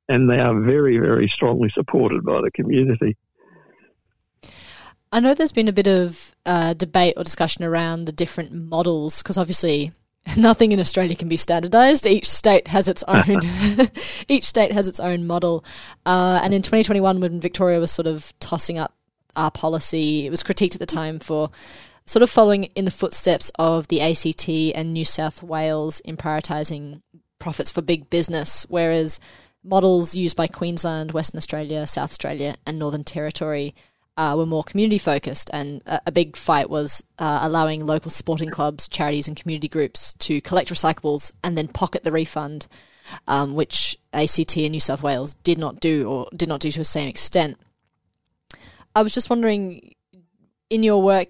and 0.08 0.30
they 0.30 0.40
are 0.40 0.60
very 0.60 0.98
very 0.98 1.28
strongly 1.28 1.70
supported 1.70 2.24
by 2.24 2.42
the 2.42 2.52
community. 2.52 3.16
I 5.12 5.20
know 5.20 5.34
there's 5.34 5.52
been 5.52 5.68
a 5.68 5.74
bit 5.74 5.88
of 5.88 6.36
uh, 6.46 6.74
debate 6.74 7.16
or 7.18 7.24
discussion 7.24 7.64
around 7.64 8.06
the 8.06 8.12
different 8.12 8.54
models 8.54 9.24
because 9.24 9.38
obviously 9.38 9.92
nothing 10.38 10.72
in 10.72 10.80
Australia 10.80 11.16
can 11.16 11.30
be 11.30 11.38
standardized. 11.38 12.06
Each 12.06 12.30
state 12.30 12.68
has 12.68 12.88
its 12.88 13.04
own. 13.08 13.42
each 14.28 14.46
state 14.46 14.72
has 14.72 14.88
its 14.88 15.00
own 15.00 15.26
model. 15.26 15.64
Uh, 16.06 16.40
and 16.44 16.54
in 16.54 16.62
2021, 16.62 17.20
when 17.20 17.40
Victoria 17.40 17.80
was 17.80 17.92
sort 17.92 18.08
of 18.08 18.34
tossing 18.40 18.78
up 18.78 18.94
our 19.36 19.52
policy, 19.52 20.26
it 20.28 20.30
was 20.30 20.44
critiqued 20.44 20.76
at 20.76 20.80
the 20.80 20.86
time 20.86 21.20
for 21.20 21.50
sort 22.10 22.24
of 22.24 22.30
following 22.32 22.64
in 22.64 22.86
the 22.86 22.92
footsteps 22.92 23.52
of 23.60 23.88
the 23.90 24.02
ACT 24.02 24.50
and 24.50 24.92
New 24.96 25.06
South 25.06 25.44
Wales 25.44 26.00
in 26.00 26.18
prioritising 26.18 27.04
profits 27.38 27.70
for 27.70 27.84
big 27.84 28.10
business, 28.10 28.66
whereas 28.68 29.20
models 29.64 30.16
used 30.16 30.36
by 30.36 30.48
Queensland, 30.48 31.12
Western 31.12 31.38
Australia, 31.38 31.86
South 31.86 32.10
Australia, 32.10 32.56
and 32.66 32.80
Northern 32.80 33.04
Territory 33.04 33.76
uh, 34.18 34.34
were 34.36 34.48
more 34.48 34.64
community 34.64 34.98
focused. 34.98 35.52
And 35.54 35.84
a, 35.86 36.02
a 36.08 36.12
big 36.12 36.36
fight 36.36 36.68
was 36.68 37.04
uh, 37.20 37.42
allowing 37.44 37.86
local 37.86 38.10
sporting 38.10 38.50
clubs, 38.50 38.88
charities, 38.88 39.28
and 39.28 39.38
community 39.38 39.68
groups 39.68 40.14
to 40.14 40.42
collect 40.42 40.72
recyclables 40.72 41.32
and 41.44 41.56
then 41.56 41.68
pocket 41.68 42.04
the 42.04 42.12
refund, 42.12 42.66
um, 43.28 43.54
which 43.54 43.96
ACT 44.14 44.58
and 44.58 44.72
New 44.72 44.80
South 44.80 45.04
Wales 45.04 45.36
did 45.36 45.60
not 45.60 45.80
do 45.80 46.10
or 46.10 46.28
did 46.36 46.50
not 46.50 46.60
do 46.60 46.72
to 46.72 46.80
the 46.80 46.86
same 46.86 47.08
extent. 47.08 47.60
I 48.96 49.04
was 49.04 49.14
just 49.14 49.30
wondering, 49.30 49.94
in 50.72 50.82
your 50.82 51.04
work, 51.04 51.30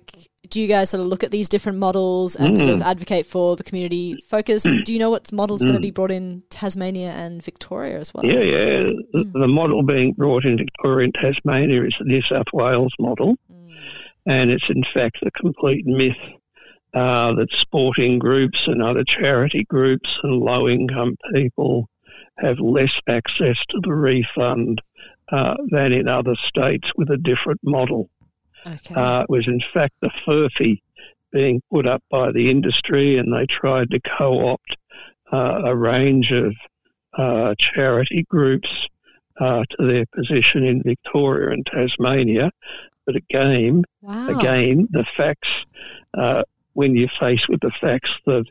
do 0.50 0.62
you 0.62 0.68
guys 0.68 0.90
sort 0.90 1.02
of 1.02 1.08
look 1.08 1.24
at 1.24 1.32
these 1.32 1.50
different 1.50 1.78
models 1.78 2.36
and 2.36 2.56
mm. 2.56 2.60
sort 2.60 2.74
of 2.74 2.80
mm. 2.80 2.86
advocate 2.86 3.26
for 3.26 3.56
the 3.56 3.64
community 3.64 4.24
focus? 4.28 4.64
do 4.64 4.94
you 4.94 5.00
know 5.00 5.10
what 5.10 5.32
models 5.32 5.62
mm. 5.62 5.66
going 5.66 5.76
to 5.76 5.82
be 5.82 5.92
brought 5.92 6.12
in 6.12 6.44
Tasmania 6.50 7.12
and 7.12 7.44
Victoria 7.44 8.00
as 8.00 8.14
well? 8.14 8.26
Yeah, 8.26 8.42
yeah. 8.42 8.92
Mm. 9.14 9.34
The, 9.34 9.48
model 9.48 9.84
being 9.84 10.14
brought 10.14 10.46
in 10.46 10.58
Victoria 10.58 11.06
and 11.06 11.14
Tasmania 11.14 11.84
is 11.84 11.96
the 12.00 12.06
New 12.06 12.22
South 12.22 12.48
Wales 12.54 12.94
model, 13.00 13.38
mm. 13.52 13.76
and 14.26 14.50
it's 14.50 14.70
in 14.70 14.84
fact 14.84 15.20
a 15.22 15.32
complete 15.32 15.86
myth 15.86 16.18
uh, 16.94 17.34
that 17.34 17.52
sporting 17.52 18.18
groups 18.20 18.68
and 18.68 18.82
other 18.82 19.04
charity 19.04 19.64
groups 19.66 20.18
and 20.24 20.40
low 20.40 20.68
income 20.68 21.16
people 21.34 21.88
have 22.40 22.60
less 22.60 23.00
access 23.08 23.64
to 23.68 23.80
the 23.84 23.94
refund 23.94 24.82
uh, 25.32 25.56
than 25.70 25.92
in 25.92 26.08
other 26.08 26.36
states 26.36 26.92
with 26.96 27.10
a 27.12 27.18
different 27.18 27.60
model. 27.64 28.10
Okay. 28.66 28.96
Uh, 28.96 29.22
it 29.22 29.30
was 29.30 29.48
in 29.48 29.62
fact 29.74 29.94
the 30.02 30.12
furphy 30.26 30.82
being 31.32 31.62
put 31.72 31.86
up 31.86 32.04
by 32.10 32.32
the 32.32 32.50
industry, 32.50 33.18
and 33.18 33.34
they 33.34 33.46
tried 33.46 33.92
to 33.92 34.00
co-opt 34.00 34.76
uh, 35.32 35.62
a 35.66 35.76
range 35.76 36.32
of 36.32 36.56
uh, 37.18 37.54
charity 37.58 38.26
groups 38.30 38.88
uh, 39.40 39.64
to 39.70 39.88
their 39.88 40.06
position 40.08 40.64
in 40.64 40.82
Victoria 40.84 41.52
and 41.52 41.66
Tasmania. 41.66 42.52
But 43.06 43.16
again, 43.16 43.84
wow. 44.02 44.40
again, 44.40 44.88
the 44.92 45.06
facts. 45.18 45.50
Uh, 46.18 46.44
when 46.74 46.96
you're 46.96 47.10
faced 47.20 47.50
with 47.50 47.60
the 47.60 47.72
facts 47.72 48.12
that 48.26 48.46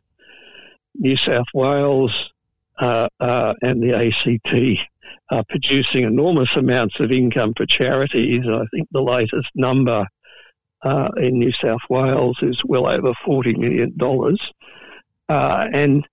New 0.95 1.17
South 1.17 1.47
Wales 1.55 2.31
uh, 2.79 3.09
and 3.21 3.83
the 3.83 3.95
ACT 3.95 4.89
are 5.31 5.45
producing 5.49 6.05
enormous 6.05 6.57
amounts 6.57 7.01
of 7.01 7.13
income 7.13 7.55
for 7.55 7.67
charities. 7.67 8.45
I 8.47 8.65
think 8.73 8.89
the 8.91 9.03
latest 9.03 9.51
number 9.55 10.07
uh, 10.83 11.09
in 11.17 11.39
New 11.39 11.53
South 11.53 11.83
Wales 11.91 12.39
is 12.43 12.63
well 12.65 12.87
over 12.87 13.13
$40 13.27 13.57
million. 13.57 13.97
Uh, 15.29 15.69
and 15.73 16.07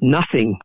nothing 0.00 0.58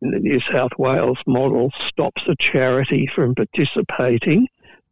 in 0.00 0.10
the 0.12 0.20
New 0.20 0.40
South 0.40 0.72
Wales 0.78 1.18
model 1.26 1.72
stops 1.86 2.22
a 2.28 2.36
charity 2.36 3.06
from 3.06 3.34
participating 3.34 4.46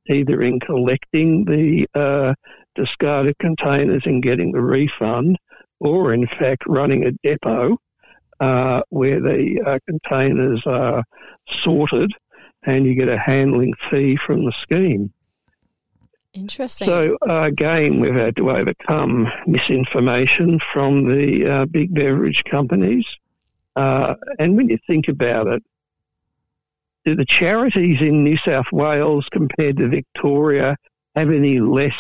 either 0.09 0.41
in 0.41 0.61
collecting 0.61 1.45
the 1.45 1.87
uh, 1.95 2.35
discarded 2.75 3.37
containers 3.39 4.03
and 4.07 4.23
getting 4.23 4.53
the 4.53 4.61
refund, 4.61 5.37
or 5.81 6.13
in 6.13 6.27
fact 6.27 6.63
running 6.67 7.05
a 7.05 7.13
depot 7.23 7.79
uh, 8.41 8.83
where 8.91 9.21
the 9.21 9.63
uh, 9.67 9.79
containers 9.87 10.63
are 10.67 11.05
sorted 11.49 12.13
and 12.65 12.85
you 12.85 12.95
get 12.95 13.09
a 13.09 13.19
handling 13.19 13.75
fee 13.91 14.17
from 14.17 14.45
the 14.45 14.53
scheme. 14.53 15.13
Interesting. 16.35 16.87
So, 16.87 17.17
uh, 17.27 17.43
again, 17.43 18.01
we've 18.01 18.15
had 18.15 18.37
to 18.37 18.51
overcome 18.51 19.31
misinformation 19.47 20.61
from 20.73 21.09
the 21.09 21.47
uh, 21.47 21.65
big 21.67 21.95
beverage 21.95 22.45
companies. 22.45 23.07
Uh, 23.75 24.15
and 24.39 24.57
when 24.57 24.69
you 24.69 24.79
think 24.87 25.09
about 25.09 25.47
it, 25.47 25.63
do 27.05 27.15
the 27.15 27.25
charities 27.25 28.01
in 28.01 28.25
New 28.25 28.37
South 28.37 28.71
Wales 28.73 29.27
compared 29.31 29.79
to 29.79 29.89
Victoria 29.89 30.77
have 31.15 31.31
any 31.31 31.61
less 31.61 31.95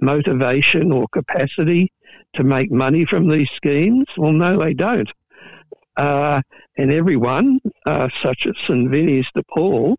motivation 0.00 0.92
or 0.92 1.08
capacity 1.08 1.90
to 2.34 2.44
make 2.44 2.70
money 2.70 3.04
from 3.04 3.28
these 3.28 3.50
schemes? 3.50 4.06
Well, 4.16 4.32
no, 4.32 4.62
they 4.62 4.74
don't. 4.74 5.10
Uh, 5.96 6.40
and 6.76 6.90
everyone, 6.90 7.60
uh, 7.86 8.08
such 8.20 8.46
as 8.46 8.54
St 8.66 8.90
Vinny's 8.90 9.28
de 9.34 9.42
Paul, 9.52 9.96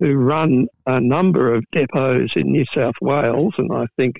who 0.00 0.14
run 0.14 0.66
a 0.86 1.00
number 1.00 1.54
of 1.54 1.64
depots 1.72 2.34
in 2.34 2.50
New 2.50 2.64
South 2.72 2.94
Wales, 3.00 3.54
and 3.58 3.70
I 3.72 3.86
think 3.96 4.16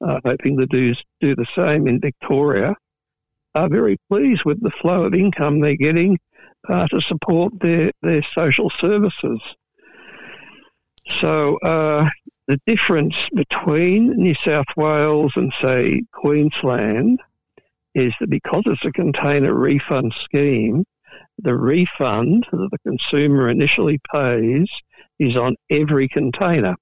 uh, 0.00 0.20
hoping 0.24 0.56
to 0.58 0.66
do, 0.66 0.94
do 1.20 1.34
the 1.34 1.46
same 1.54 1.86
in 1.86 2.00
Victoria, 2.00 2.74
are 3.54 3.68
very 3.68 3.98
pleased 4.10 4.44
with 4.44 4.60
the 4.62 4.70
flow 4.70 5.04
of 5.04 5.14
income 5.14 5.60
they're 5.60 5.76
getting 5.76 6.18
uh, 6.68 6.86
to 6.88 7.00
support 7.00 7.52
their, 7.60 7.92
their 8.02 8.22
social 8.34 8.70
services. 8.70 9.40
So 11.08 11.56
uh, 11.58 12.08
the 12.46 12.58
difference 12.66 13.16
between 13.34 14.12
New 14.16 14.34
South 14.34 14.66
Wales 14.76 15.32
and, 15.36 15.52
say, 15.60 16.02
Queensland 16.12 17.20
is 17.98 18.14
that 18.20 18.30
because 18.30 18.62
it's 18.66 18.84
a 18.84 18.92
container 18.92 19.54
refund 19.54 20.14
scheme, 20.24 20.84
the 21.38 21.54
refund 21.54 22.46
that 22.52 22.68
the 22.70 22.78
consumer 22.78 23.48
initially 23.48 23.98
pays 24.12 24.68
is 25.18 25.36
on 25.36 25.56
every 25.70 26.08
container. 26.08 26.76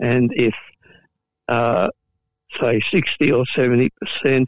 And 0.00 0.32
if, 0.34 0.54
uh, 1.48 1.88
say, 2.60 2.80
60 2.80 3.32
or 3.32 3.44
70% 3.44 3.90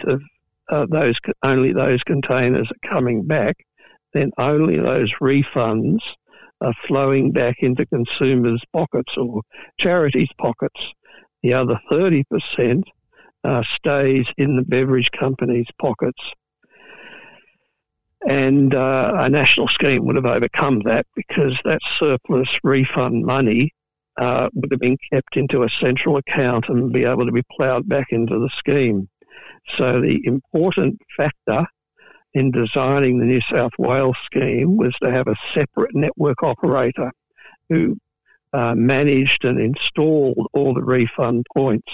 of 0.04 0.22
uh, 0.70 0.86
those 0.88 1.16
only 1.42 1.72
those 1.72 2.02
containers 2.04 2.70
are 2.70 2.88
coming 2.88 3.26
back, 3.26 3.56
then 4.14 4.30
only 4.38 4.76
those 4.76 5.12
refunds 5.20 5.98
are 6.60 6.74
flowing 6.86 7.32
back 7.32 7.56
into 7.60 7.86
consumers' 7.86 8.62
pockets 8.72 9.16
or 9.16 9.42
charities' 9.78 10.28
pockets. 10.38 10.92
The 11.42 11.54
other 11.54 11.80
30% 11.90 12.84
uh, 13.44 13.62
stays 13.62 14.26
in 14.36 14.56
the 14.56 14.62
beverage 14.62 15.10
company's 15.10 15.68
pockets. 15.80 16.22
And 18.28 18.74
uh, 18.74 19.12
a 19.16 19.30
national 19.30 19.68
scheme 19.68 20.04
would 20.04 20.16
have 20.16 20.26
overcome 20.26 20.80
that 20.84 21.06
because 21.16 21.58
that 21.64 21.80
surplus 21.98 22.48
refund 22.62 23.24
money 23.24 23.72
uh, 24.18 24.50
would 24.52 24.70
have 24.70 24.80
been 24.80 24.98
kept 25.10 25.36
into 25.36 25.62
a 25.62 25.70
central 25.70 26.18
account 26.18 26.68
and 26.68 26.92
be 26.92 27.04
able 27.04 27.24
to 27.24 27.32
be 27.32 27.42
ploughed 27.50 27.88
back 27.88 28.08
into 28.10 28.38
the 28.38 28.50
scheme. 28.50 29.08
So 29.76 30.00
the 30.00 30.20
important 30.24 31.00
factor 31.16 31.66
in 32.34 32.50
designing 32.50 33.18
the 33.18 33.26
New 33.26 33.40
South 33.40 33.72
Wales 33.78 34.16
scheme 34.24 34.76
was 34.76 34.94
to 35.02 35.10
have 35.10 35.26
a 35.26 35.36
separate 35.54 35.94
network 35.94 36.42
operator 36.42 37.10
who 37.68 37.96
uh, 38.52 38.74
managed 38.74 39.44
and 39.44 39.58
installed 39.58 40.46
all 40.52 40.74
the 40.74 40.82
refund 40.82 41.46
points. 41.54 41.90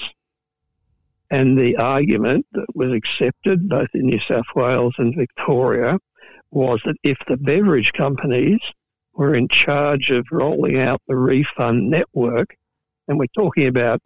And 1.31 1.59
the 1.59 1.77
argument 1.77 2.47
that 2.53 2.67
was 2.75 2.93
accepted 2.93 3.69
both 3.69 3.89
in 3.95 4.07
New 4.07 4.21
South 4.21 4.47
Wales 4.55 4.95
and 4.99 5.15
Victoria 5.17 5.99
was 6.51 6.81
that 6.85 6.97
if 7.03 7.19
the 7.27 7.37
beverage 7.37 7.93
companies 7.93 8.61
were 9.12 9.35
in 9.35 9.49
charge 9.49 10.11
of 10.11 10.27
rolling 10.31 10.79
out 10.79 11.03
the 11.09 11.17
refund 11.17 11.91
network, 11.91 12.57
and 13.09 13.19
we're 13.19 13.27
talking 13.37 13.67
about 13.67 14.01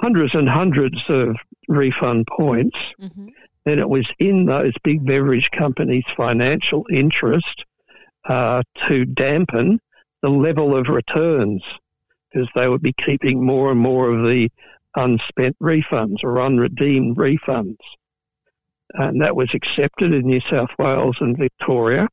hundreds 0.00 0.34
and 0.34 0.48
hundreds 0.48 1.02
of 1.08 1.36
refund 1.68 2.26
points, 2.26 2.78
mm-hmm. 3.00 3.28
then 3.64 3.78
it 3.78 3.88
was 3.88 4.08
in 4.18 4.46
those 4.46 4.72
big 4.82 5.04
beverage 5.04 5.50
companies' 5.50 6.04
financial 6.16 6.86
interest 6.90 7.64
uh, 8.28 8.62
to 8.86 9.04
dampen 9.04 9.80
the 10.22 10.28
level 10.28 10.76
of 10.76 10.88
returns 10.88 11.62
because 12.30 12.48
they 12.54 12.68
would 12.68 12.82
be 12.82 12.92
keeping 12.92 13.44
more 13.44 13.70
and 13.70 13.80
more 13.80 14.10
of 14.10 14.26
the 14.26 14.50
unspent 14.96 15.56
refunds 15.62 16.24
or 16.24 16.40
unredeemed 16.40 17.16
refunds. 17.16 17.78
And 18.94 19.20
that 19.22 19.36
was 19.36 19.54
accepted 19.54 20.14
in 20.14 20.26
New 20.26 20.40
South 20.40 20.70
Wales 20.78 21.18
and 21.20 21.36
Victoria. 21.36 22.08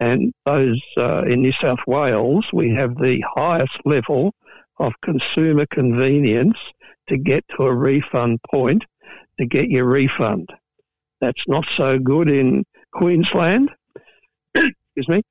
And 0.00 0.32
those 0.44 0.80
uh, 0.96 1.22
in 1.22 1.42
New 1.42 1.52
South 1.52 1.80
Wales, 1.86 2.46
we 2.52 2.74
have 2.74 2.96
the 2.96 3.22
highest 3.34 3.78
level 3.84 4.34
of 4.78 4.92
consumer 5.02 5.66
convenience 5.66 6.58
to 7.08 7.16
get 7.16 7.44
to 7.56 7.64
a 7.64 7.74
refund 7.74 8.40
point 8.50 8.84
to 9.38 9.46
get 9.46 9.68
your 9.68 9.84
refund. 9.84 10.50
That's 11.20 11.42
not 11.46 11.66
so 11.76 11.98
good 11.98 12.28
in 12.28 12.64
Queensland. 12.92 13.70
Excuse 14.54 15.08
me. 15.08 15.22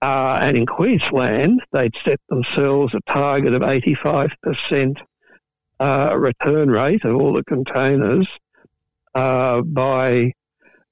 Uh, 0.00 0.38
and 0.40 0.56
in 0.56 0.66
Queensland, 0.66 1.60
they'd 1.72 1.94
set 2.04 2.20
themselves 2.28 2.94
a 2.94 3.12
target 3.12 3.52
of 3.54 3.62
85% 3.62 4.98
uh, 5.80 6.14
return 6.16 6.70
rate 6.70 7.04
of 7.04 7.14
all 7.14 7.32
the 7.32 7.44
containers 7.44 8.28
uh, 9.14 9.60
by 9.62 10.32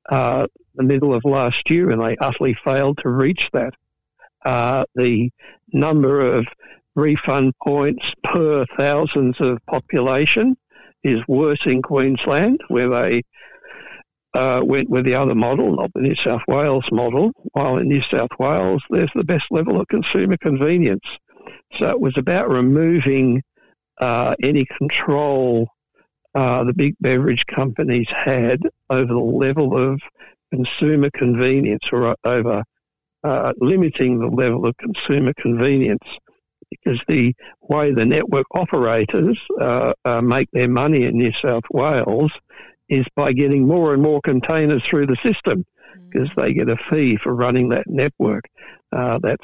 uh, 0.09 0.46
the 0.75 0.83
middle 0.83 1.14
of 1.14 1.25
last 1.25 1.68
year, 1.70 1.90
and 1.90 2.01
they 2.01 2.16
utterly 2.18 2.55
failed 2.55 2.99
to 2.99 3.09
reach 3.09 3.49
that. 3.53 3.75
Uh, 4.44 4.85
the 4.94 5.31
number 5.72 6.37
of 6.37 6.46
refund 6.94 7.53
points 7.62 8.12
per 8.22 8.64
thousands 8.77 9.37
of 9.40 9.59
population 9.66 10.57
is 11.03 11.20
worse 11.27 11.66
in 11.66 11.83
Queensland, 11.83 12.61
where 12.68 12.88
they 12.88 13.22
uh, 14.35 14.61
went 14.62 14.88
with 14.88 15.05
the 15.05 15.14
other 15.14 15.35
model, 15.35 15.77
not 15.77 15.90
the 15.94 16.01
New 16.01 16.14
South 16.14 16.42
Wales 16.46 16.88
model, 16.92 17.33
while 17.53 17.79
in 17.79 17.88
New 17.88 18.03
South 18.03 18.31
Wales 18.38 18.83
there's 18.90 19.11
the 19.14 19.25
best 19.25 19.46
level 19.51 19.81
of 19.81 19.88
consumer 19.88 20.37
convenience. 20.37 21.07
So 21.75 21.88
it 21.88 22.01
was 22.01 22.16
about 22.16 22.51
removing 22.51 23.42
uh, 23.99 24.35
any 24.43 24.65
control 24.65 25.69
uh, 26.35 26.65
the 26.65 26.75
big 26.75 26.95
beverage 27.01 27.47
companies 27.47 28.07
had 28.11 28.61
over 28.91 29.07
the 29.07 29.19
level 29.19 29.77
of 29.77 30.01
consumer 30.53 31.09
convenience 31.11 31.85
or 31.91 32.15
over 32.25 32.63
uh, 33.25 33.53
limiting 33.59 34.19
the 34.19 34.27
level 34.27 34.67
of 34.67 34.77
consumer 34.77 35.33
convenience 35.39 36.05
because 36.71 37.01
the 37.09 37.35
way 37.63 37.93
the 37.93 38.05
network 38.05 38.47
operators 38.55 39.39
uh, 39.61 39.93
uh, 40.05 40.21
make 40.21 40.51
their 40.53 40.69
money 40.69 41.05
in 41.05 41.17
New 41.17 41.33
South 41.33 41.65
Wales 41.71 42.33
is 42.89 43.07
by 43.15 43.33
getting 43.33 43.67
more 43.67 43.95
and 43.95 44.03
more 44.03 44.21
containers 44.21 44.85
through 44.85 45.07
the 45.07 45.17
system 45.23 45.65
because 46.11 46.29
mm. 46.31 46.35
they 46.37 46.53
get 46.53 46.69
a 46.69 46.77
fee 46.91 47.17
for 47.17 47.35
running 47.35 47.71
that 47.71 47.87
network. 47.87 48.45
Uh, 48.93 49.19
that 49.23 49.39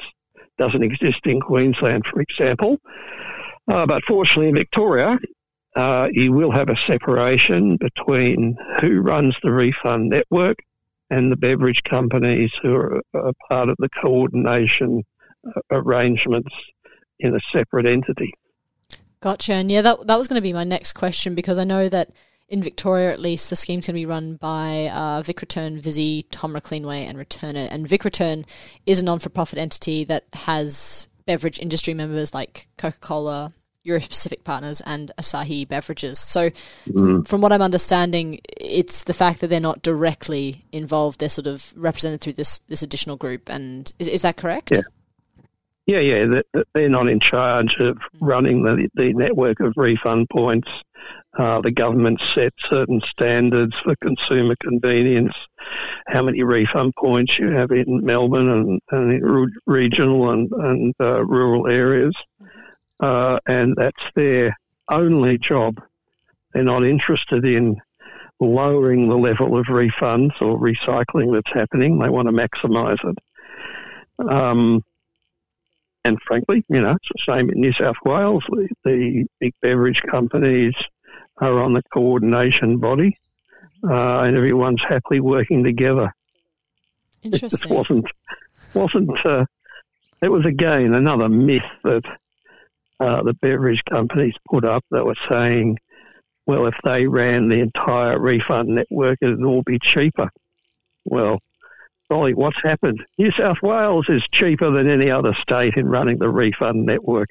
doesn't 0.57 0.83
exist 0.83 1.21
in 1.25 1.39
Queensland, 1.41 2.05
for 2.05 2.21
example. 2.21 2.79
Uh, 3.71 3.85
but 3.85 4.03
fortunately, 4.03 4.49
in 4.49 4.55
Victoria, 4.55 5.17
uh, 5.75 6.07
you 6.11 6.31
will 6.31 6.51
have 6.51 6.69
a 6.69 6.75
separation 6.75 7.77
between 7.77 8.57
who 8.79 9.01
runs 9.01 9.35
the 9.41 9.51
refund 9.51 10.09
network 10.09 10.57
and 11.09 11.31
the 11.31 11.35
beverage 11.35 11.83
companies 11.83 12.51
who 12.61 12.75
are, 12.75 13.01
are 13.13 13.33
part 13.47 13.69
of 13.69 13.75
the 13.79 13.89
coordination 13.89 15.03
uh, 15.47 15.61
arrangements 15.71 16.53
in 17.19 17.35
a 17.35 17.39
separate 17.51 17.85
entity. 17.85 18.33
Gotcha. 19.21 19.53
And 19.53 19.71
yeah, 19.71 19.81
that, 19.81 20.07
that 20.07 20.17
was 20.17 20.27
going 20.27 20.37
to 20.37 20.41
be 20.41 20.53
my 20.53 20.63
next 20.63 20.93
question 20.93 21.33
because 21.33 21.57
I 21.57 21.63
know 21.63 21.87
that 21.89 22.11
in 22.49 22.61
Victoria, 22.61 23.11
at 23.11 23.19
least, 23.19 23.49
the 23.49 23.55
scheme's 23.55 23.87
going 23.87 23.95
to 23.95 23.99
be 24.01 24.05
run 24.05 24.35
by 24.35 24.89
uh, 24.89 25.21
Vic 25.21 25.41
Return, 25.41 25.79
Visy, 25.79 26.27
Tomra 26.29 26.61
Cleanaway, 26.61 27.07
and 27.07 27.17
Returner. 27.17 27.67
And 27.71 27.87
Vic 27.87 28.03
Return 28.03 28.45
is 28.85 28.99
a 28.99 29.03
non 29.03 29.19
for 29.19 29.29
profit 29.29 29.57
entity 29.57 30.03
that 30.03 30.25
has 30.33 31.09
beverage 31.25 31.59
industry 31.59 31.93
members 31.93 32.33
like 32.33 32.67
Coca 32.77 32.97
Cola, 32.99 33.53
Euro 33.83 33.99
Pacific 33.99 34.43
Partners, 34.43 34.81
and 34.81 35.11
Asahi 35.17 35.67
Beverages. 35.67 36.19
So, 36.19 36.49
mm. 36.87 37.27
from 37.27 37.41
what 37.41 37.51
I'm 37.51 37.61
understanding, 37.61 38.39
it's 38.57 39.03
the 39.03 39.13
fact 39.13 39.41
that 39.41 39.47
they're 39.47 39.59
not 39.59 39.81
directly 39.81 40.63
involved; 40.71 41.19
they're 41.19 41.29
sort 41.29 41.47
of 41.47 41.73
represented 41.75 42.21
through 42.21 42.33
this 42.33 42.59
this 42.59 42.83
additional 42.83 43.17
group. 43.17 43.49
And 43.49 43.91
is, 43.99 44.07
is 44.07 44.21
that 44.21 44.37
correct? 44.37 44.71
Yeah. 44.71 44.81
Yeah, 45.85 45.99
yeah, 45.99 46.41
they're 46.73 46.89
not 46.89 47.09
in 47.09 47.19
charge 47.19 47.75
of 47.75 47.97
mm-hmm. 47.97 48.25
running 48.25 48.63
the, 48.63 48.89
the 48.95 49.13
network 49.13 49.59
of 49.59 49.73
refund 49.75 50.29
points. 50.29 50.69
Uh, 51.37 51.59
the 51.61 51.71
government 51.71 52.21
set 52.33 52.53
certain 52.59 53.01
standards 53.01 53.75
for 53.79 53.95
consumer 53.97 54.55
convenience, 54.61 55.33
how 56.07 56.21
many 56.23 56.43
refund 56.43 56.93
points 56.97 57.37
you 57.39 57.49
have 57.49 57.71
in 57.71 58.05
Melbourne 58.05 58.49
and, 58.49 58.81
and 58.91 59.11
in 59.11 59.51
regional 59.65 60.29
and, 60.29 60.49
and 60.51 60.93
uh, 60.99 61.25
rural 61.25 61.67
areas. 61.67 62.13
Uh, 62.99 63.39
and 63.47 63.75
that's 63.75 64.03
their 64.15 64.55
only 64.89 65.37
job. 65.37 65.81
They're 66.53 66.63
not 66.63 66.85
interested 66.85 67.43
in 67.45 67.77
lowering 68.39 69.09
the 69.09 69.17
level 69.17 69.57
of 69.57 69.65
refunds 69.65 70.39
or 70.39 70.59
recycling 70.59 71.33
that's 71.33 71.51
happening. 71.51 71.97
They 71.97 72.09
want 72.09 72.27
to 72.27 72.31
maximise 72.31 72.99
it. 73.03 74.29
Um, 74.29 74.83
and 76.05 76.21
frankly, 76.21 76.63
you 76.69 76.81
know, 76.81 76.91
it's 76.91 77.09
the 77.15 77.33
same 77.33 77.49
in 77.49 77.59
New 77.59 77.73
South 77.73 77.95
Wales. 78.05 78.43
The, 78.49 78.67
the 78.83 79.25
big 79.39 79.53
beverage 79.61 80.01
companies 80.01 80.75
are 81.37 81.61
on 81.61 81.73
the 81.73 81.83
coordination 81.93 82.77
body, 82.77 83.17
uh, 83.83 84.19
and 84.19 84.35
everyone's 84.35 84.83
happily 84.83 85.19
working 85.19 85.63
together. 85.63 86.13
Interesting. 87.23 87.47
It 87.47 87.51
just 87.51 87.65
wasn't 87.67 88.11
wasn't. 88.73 89.25
Uh, 89.25 89.45
it 90.21 90.31
was 90.31 90.45
again 90.45 90.93
another 90.93 91.29
myth 91.29 91.63
that 91.83 92.03
uh, 92.99 93.23
the 93.23 93.33
beverage 93.33 93.83
companies 93.85 94.35
put 94.49 94.63
up 94.63 94.83
that 94.91 95.05
were 95.05 95.15
saying, 95.27 95.77
well, 96.45 96.65
if 96.67 96.75
they 96.83 97.07
ran 97.07 97.49
the 97.49 97.59
entire 97.59 98.19
refund 98.19 98.69
network, 98.69 99.19
it'd 99.21 99.43
all 99.43 99.63
be 99.63 99.79
cheaper. 99.79 100.29
Well, 101.05 101.39
golly, 102.09 102.33
what's 102.33 102.61
happened? 102.61 103.05
New 103.17 103.31
South 103.31 103.61
Wales 103.61 104.07
is 104.09 104.27
cheaper 104.31 104.71
than 104.71 104.89
any 104.89 105.09
other 105.09 105.33
state 105.33 105.75
in 105.75 105.87
running 105.87 106.17
the 106.17 106.29
refund 106.29 106.85
network. 106.85 107.29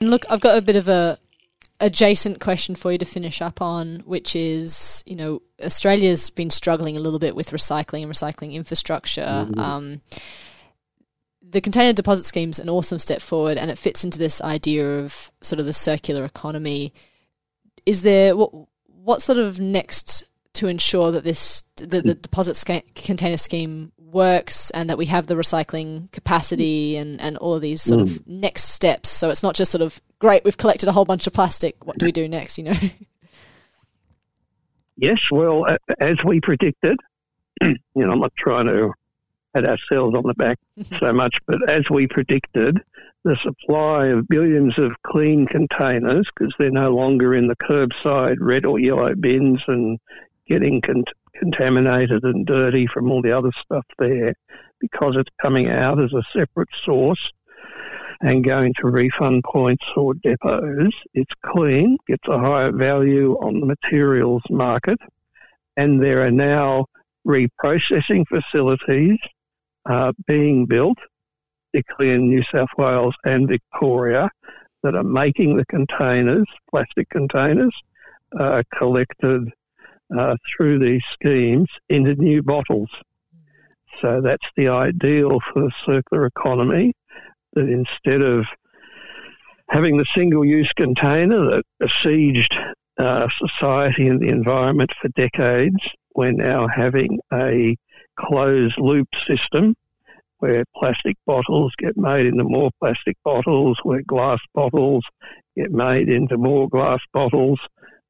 Look, 0.00 0.24
I've 0.28 0.40
got 0.40 0.58
a 0.58 0.62
bit 0.62 0.76
of 0.76 0.88
a 0.88 1.18
adjacent 1.80 2.40
question 2.40 2.74
for 2.74 2.92
you 2.92 2.98
to 2.98 3.04
finish 3.04 3.42
up 3.42 3.60
on, 3.60 4.02
which 4.04 4.36
is, 4.36 5.02
you 5.06 5.16
know, 5.16 5.42
Australia's 5.62 6.30
been 6.30 6.50
struggling 6.50 6.96
a 6.96 7.00
little 7.00 7.18
bit 7.18 7.34
with 7.34 7.50
recycling 7.50 8.02
and 8.02 8.12
recycling 8.12 8.52
infrastructure. 8.52 9.22
Mm-hmm. 9.22 9.60
Um, 9.60 10.00
the 11.42 11.60
container 11.60 11.92
deposit 11.92 12.24
scheme 12.24 12.50
is 12.50 12.58
an 12.58 12.68
awesome 12.68 12.98
step 12.98 13.20
forward, 13.20 13.58
and 13.58 13.70
it 13.70 13.78
fits 13.78 14.04
into 14.04 14.18
this 14.18 14.40
idea 14.40 15.00
of 15.00 15.30
sort 15.42 15.60
of 15.60 15.66
the 15.66 15.72
circular 15.72 16.24
economy 16.24 16.92
is 17.86 18.02
there 18.02 18.36
what 18.36 18.50
what 18.86 19.22
sort 19.22 19.38
of 19.38 19.58
next 19.58 20.24
to 20.54 20.68
ensure 20.68 21.10
that 21.10 21.24
this 21.24 21.64
the, 21.76 22.02
the 22.02 22.14
deposit 22.14 22.56
sca- 22.56 22.82
container 22.94 23.36
scheme 23.36 23.92
works 23.98 24.70
and 24.70 24.90
that 24.90 24.98
we 24.98 25.06
have 25.06 25.26
the 25.26 25.34
recycling 25.34 26.10
capacity 26.12 26.96
and, 26.96 27.20
and 27.20 27.38
all 27.38 27.54
of 27.54 27.62
these 27.62 27.80
sort 27.80 28.00
mm. 28.00 28.02
of 28.02 28.26
next 28.26 28.64
steps 28.64 29.08
so 29.08 29.30
it's 29.30 29.42
not 29.42 29.54
just 29.54 29.72
sort 29.72 29.80
of 29.80 30.00
great 30.18 30.44
we've 30.44 30.58
collected 30.58 30.88
a 30.88 30.92
whole 30.92 31.06
bunch 31.06 31.26
of 31.26 31.32
plastic 31.32 31.84
what 31.86 31.98
do 31.98 32.04
we 32.04 32.12
do 32.12 32.28
next 32.28 32.58
you 32.58 32.64
know 32.64 32.74
yes 34.96 35.30
well 35.30 35.66
as 35.98 36.22
we 36.24 36.40
predicted 36.40 36.98
you 37.62 37.76
know 37.94 38.12
i'm 38.12 38.20
not 38.20 38.34
trying 38.36 38.66
to 38.66 38.92
pat 39.54 39.64
ourselves 39.64 40.14
on 40.16 40.24
the 40.26 40.34
back 40.34 40.58
so 40.98 41.12
much 41.12 41.38
but 41.46 41.68
as 41.68 41.88
we 41.90 42.06
predicted 42.06 42.80
the 43.24 43.36
supply 43.36 44.06
of 44.06 44.26
billions 44.28 44.78
of 44.78 44.92
clean 45.06 45.46
containers 45.46 46.28
because 46.34 46.52
they're 46.58 46.70
no 46.70 46.90
longer 46.90 47.34
in 47.34 47.46
the 47.46 47.56
curbside 47.56 48.36
red 48.40 48.64
or 48.64 48.80
yellow 48.80 49.14
bins 49.14 49.62
and 49.68 49.98
getting 50.46 50.80
con- 50.80 51.04
contaminated 51.34 52.24
and 52.24 52.46
dirty 52.46 52.86
from 52.86 53.10
all 53.10 53.22
the 53.22 53.32
other 53.32 53.52
stuff 53.64 53.86
there 53.98 54.34
because 54.80 55.16
it's 55.16 55.30
coming 55.40 55.68
out 55.68 56.02
as 56.02 56.12
a 56.12 56.22
separate 56.32 56.68
source 56.84 57.30
and 58.20 58.44
going 58.44 58.72
to 58.74 58.86
refund 58.86 59.42
points 59.44 59.84
or 59.96 60.14
depots. 60.14 60.92
It's 61.14 61.32
clean, 61.44 61.98
gets 62.06 62.26
a 62.28 62.38
higher 62.38 62.70
value 62.70 63.34
on 63.34 63.60
the 63.60 63.66
materials 63.66 64.42
market, 64.48 64.98
and 65.76 66.02
there 66.02 66.24
are 66.24 66.30
now 66.30 66.86
reprocessing 67.26 68.24
facilities 68.28 69.18
uh, 69.86 70.12
being 70.26 70.66
built 70.66 70.98
particularly 71.72 72.14
in 72.14 72.28
New 72.28 72.42
South 72.52 72.68
Wales 72.76 73.14
and 73.24 73.48
Victoria, 73.48 74.30
that 74.82 74.94
are 74.94 75.04
making 75.04 75.56
the 75.56 75.64
containers, 75.66 76.46
plastic 76.70 77.08
containers, 77.08 77.74
uh, 78.38 78.62
collected 78.76 79.48
uh, 80.16 80.36
through 80.48 80.78
these 80.78 81.02
schemes 81.12 81.68
into 81.88 82.14
new 82.16 82.42
bottles. 82.42 82.90
So 84.00 84.20
that's 84.20 84.46
the 84.56 84.68
ideal 84.68 85.38
for 85.52 85.62
the 85.62 85.72
circular 85.86 86.26
economy, 86.26 86.92
that 87.54 87.68
instead 87.68 88.22
of 88.22 88.44
having 89.68 89.96
the 89.96 90.06
single-use 90.06 90.72
container 90.72 91.48
that 91.50 91.64
besieged 91.78 92.58
uh, 92.98 93.28
society 93.38 94.08
and 94.08 94.20
the 94.20 94.28
environment 94.28 94.92
for 95.00 95.08
decades, 95.10 95.88
we're 96.14 96.32
now 96.32 96.66
having 96.66 97.20
a 97.32 97.76
closed 98.26 98.78
loop 98.78 99.08
system 99.26 99.74
where 100.42 100.64
plastic 100.74 101.16
bottles 101.24 101.72
get 101.78 101.96
made 101.96 102.26
into 102.26 102.42
more 102.42 102.70
plastic 102.80 103.16
bottles, 103.22 103.78
where 103.84 104.02
glass 104.02 104.40
bottles 104.52 105.04
get 105.56 105.70
made 105.70 106.08
into 106.08 106.36
more 106.36 106.68
glass 106.68 106.98
bottles, 107.12 107.60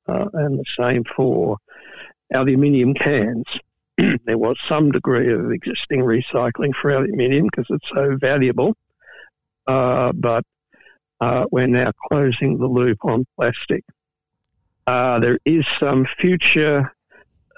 uh, 0.08 0.24
and 0.32 0.58
the 0.58 0.64
same 0.78 1.04
for 1.14 1.58
aluminium 2.32 2.94
cans. 2.94 3.44
there 4.24 4.38
was 4.38 4.56
some 4.66 4.90
degree 4.90 5.30
of 5.30 5.52
existing 5.52 6.00
recycling 6.00 6.74
for 6.74 6.90
aluminium 6.90 7.48
because 7.50 7.66
it's 7.68 7.90
so 7.94 8.16
valuable, 8.18 8.74
uh, 9.66 10.10
but 10.12 10.42
uh, 11.20 11.44
we're 11.50 11.66
now 11.66 11.92
closing 12.08 12.56
the 12.56 12.66
loop 12.66 12.98
on 13.04 13.26
plastic. 13.36 13.84
Uh, 14.86 15.20
there 15.20 15.38
is 15.44 15.66
some 15.78 16.06
future 16.06 16.90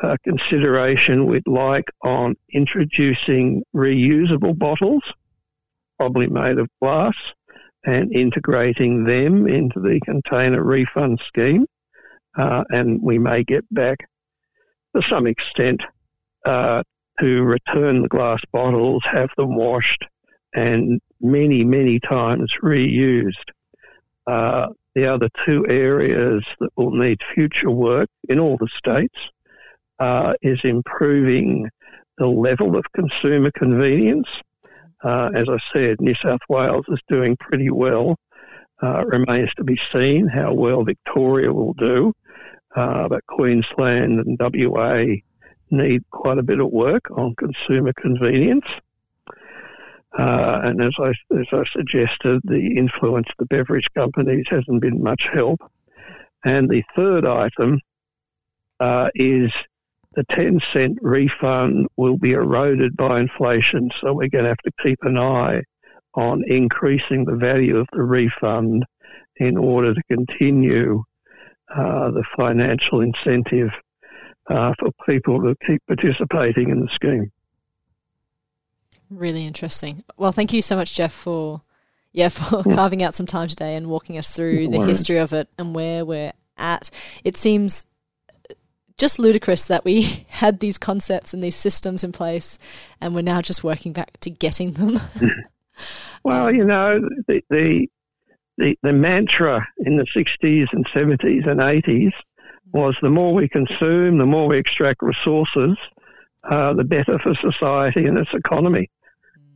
uh, 0.03 0.17
consideration 0.25 1.27
we'd 1.27 1.47
like 1.47 1.89
on 2.03 2.37
introducing 2.53 3.63
reusable 3.75 4.57
bottles, 4.57 5.03
probably 5.99 6.27
made 6.27 6.59
of 6.59 6.69
glass, 6.81 7.15
and 7.85 8.15
integrating 8.15 9.05
them 9.05 9.47
into 9.47 9.81
the 9.81 10.01
container 10.05 10.63
refund 10.63 11.21
scheme. 11.27 11.67
Uh, 12.37 12.65
and 12.71 13.01
we 13.03 13.19
may 13.19 13.45
get 13.45 13.65
back 13.73 13.99
to 14.97 15.03
some 15.03 15.27
extent 15.27 15.83
uh, 16.45 16.83
to 17.21 17.43
return 17.43 18.03
the 18.03 18.09
glass 18.09 18.41
bottles, 18.53 19.03
have 19.05 19.31
them 19.37 19.55
washed, 19.55 20.05
and 20.55 21.01
many, 21.21 21.65
many 21.65 22.01
times 22.01 22.57
reused. 22.63 23.51
Uh, 24.27 24.69
the 24.95 25.07
other 25.07 25.29
two 25.45 25.67
areas 25.69 26.45
that 26.61 26.71
will 26.77 26.93
need 26.93 27.21
future 27.35 27.71
work 27.71 28.09
in 28.29 28.39
all 28.39 28.57
the 28.57 28.69
states 28.77 29.19
uh, 29.99 30.35
is 30.43 30.61
improving 30.65 31.71
the 32.19 32.27
level 32.27 32.77
of 32.77 32.85
consumer 32.93 33.51
convenience. 33.51 34.29
Uh, 35.03 35.31
as 35.35 35.49
I 35.49 35.59
said, 35.73 36.01
New 36.01 36.15
South 36.15 36.41
Wales 36.49 36.87
is 36.89 37.01
doing 37.09 37.37
pretty 37.37 37.71
well. 37.71 38.17
Uh, 38.83 39.05
remains 39.05 39.53
to 39.55 39.65
be 39.65 39.79
seen 39.93 40.27
how 40.27 40.53
well 40.53 40.85
Victoria 40.85 41.53
will 41.53 41.75
do, 41.75 42.13
uh, 42.75 43.09
but 43.09 43.25
Queensland 43.27 44.21
and 44.21 44.39
WA 44.39 45.05
need 45.71 46.03
quite 46.11 46.39
a 46.39 46.43
bit 46.43 46.61
of 46.61 46.71
work 46.71 47.11
on 47.11 47.35
consumer 47.37 47.93
convenience. 47.93 48.67
Uh, 50.19 50.61
and 50.65 50.83
as 50.83 50.95
I, 50.99 51.11
as 51.39 51.47
I 51.53 51.65
suggested, 51.65 52.41
the 52.45 52.77
influence 52.77 53.29
of 53.31 53.37
the 53.39 53.47
beverage 53.47 53.89
companies 53.95 54.47
hasn't 54.49 54.81
been 54.81 55.03
much 55.03 55.29
help. 55.33 55.61
And 56.45 56.69
the 56.69 56.85
third 56.95 57.25
item 57.25 57.81
uh, 58.79 59.09
is 59.15 59.53
the 60.15 60.25
10 60.31 60.61
cent 60.73 60.99
refund 61.03 61.89
will 61.97 62.17
be 62.17 62.33
eroded 62.33 62.97
by 62.97 63.21
inflation. 63.21 63.91
So 64.01 64.13
we're 64.13 64.29
going 64.29 64.45
to 64.45 64.51
have 64.51 64.59
to 64.59 64.73
keep 64.83 64.99
an 65.03 65.19
eye 65.19 65.63
on 66.15 66.45
increasing 66.47 67.25
the 67.25 67.35
value 67.35 67.77
of 67.77 67.89
the 67.93 68.03
refund 68.03 68.85
in 69.37 69.57
order 69.57 69.95
to 69.95 70.03
continue 70.09 71.03
uh, 71.75 72.11
the 72.11 72.25
financial 72.37 73.01
incentive 73.01 73.71
uh, 74.49 74.75
for 74.79 74.91
people 75.07 75.43
to 75.43 75.57
keep 75.67 75.83
participating 75.87 76.71
in 76.71 76.81
the 76.81 76.89
scheme. 76.89 77.33
Really 79.11 79.47
interesting. 79.47 80.05
Well, 80.17 80.33
thank 80.33 80.53
you 80.53 80.63
so 80.63 80.77
much, 80.77 80.95
Jeff, 80.95 81.13
for 81.13 81.63
yeah 82.13 82.29
for 82.29 82.63
carving 82.63 83.03
out 83.03 83.15
some 83.15 83.27
time 83.27 83.49
today 83.49 83.75
and 83.75 83.89
walking 83.89 84.19
us 84.19 84.35
through 84.35 84.69
the 84.69 84.85
history 84.87 85.19
of 85.19 85.33
it 85.33 85.49
and 85.59 85.75
where 85.75 86.05
we're 86.05 86.33
at. 86.57 86.91
It 87.25 87.37
seems 87.37 87.87
just 88.99 89.19
ludicrous 89.19 89.65
that 89.67 89.85
we 89.85 90.03
had 90.29 90.61
these 90.61 90.79
concepts 90.79 91.35
and 91.35 91.43
these 91.43 91.57
systems 91.57 92.05
in 92.05 92.13
place, 92.13 92.59
and 93.01 93.15
we're 93.15 93.23
now 93.23 93.41
just 93.41 93.65
working 93.65 93.93
back 93.93 94.19
to 94.21 94.31
getting 94.31 94.73
them. 94.73 95.01
well, 96.25 96.55
you 96.55 96.65
know, 96.65 97.01
the, 97.27 97.43
the 97.51 97.89
the 98.57 98.79
the 98.83 98.93
mantra 98.93 99.67
in 99.79 99.97
the 99.97 100.05
'60s 100.05 100.73
and 100.73 100.87
'70s 100.87 101.47
and 101.47 101.61
'80s 101.61 102.13
was 102.73 102.97
the 103.01 103.11
more 103.11 103.33
we 103.35 103.49
consume, 103.49 104.19
the 104.19 104.27
more 104.27 104.49
we 104.49 104.59
extract 104.59 105.03
resources, 105.03 105.77
uh, 106.45 106.75
the 106.75 106.85
better 106.85 107.19
for 107.19 107.35
society 107.35 108.07
and 108.07 108.19
its 108.19 108.35
economy. 108.35 108.91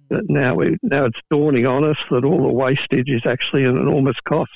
But 0.09 0.29
now 0.29 0.55
we 0.55 0.79
now 0.83 1.05
it's 1.05 1.21
dawning 1.31 1.67
on 1.67 1.85
us 1.85 1.99
that 2.11 2.25
all 2.25 2.43
the 2.43 2.53
wastage 2.53 3.11
is 3.11 3.27
actually 3.27 3.65
an 3.65 3.77
enormous 3.77 4.19
cost. 4.21 4.53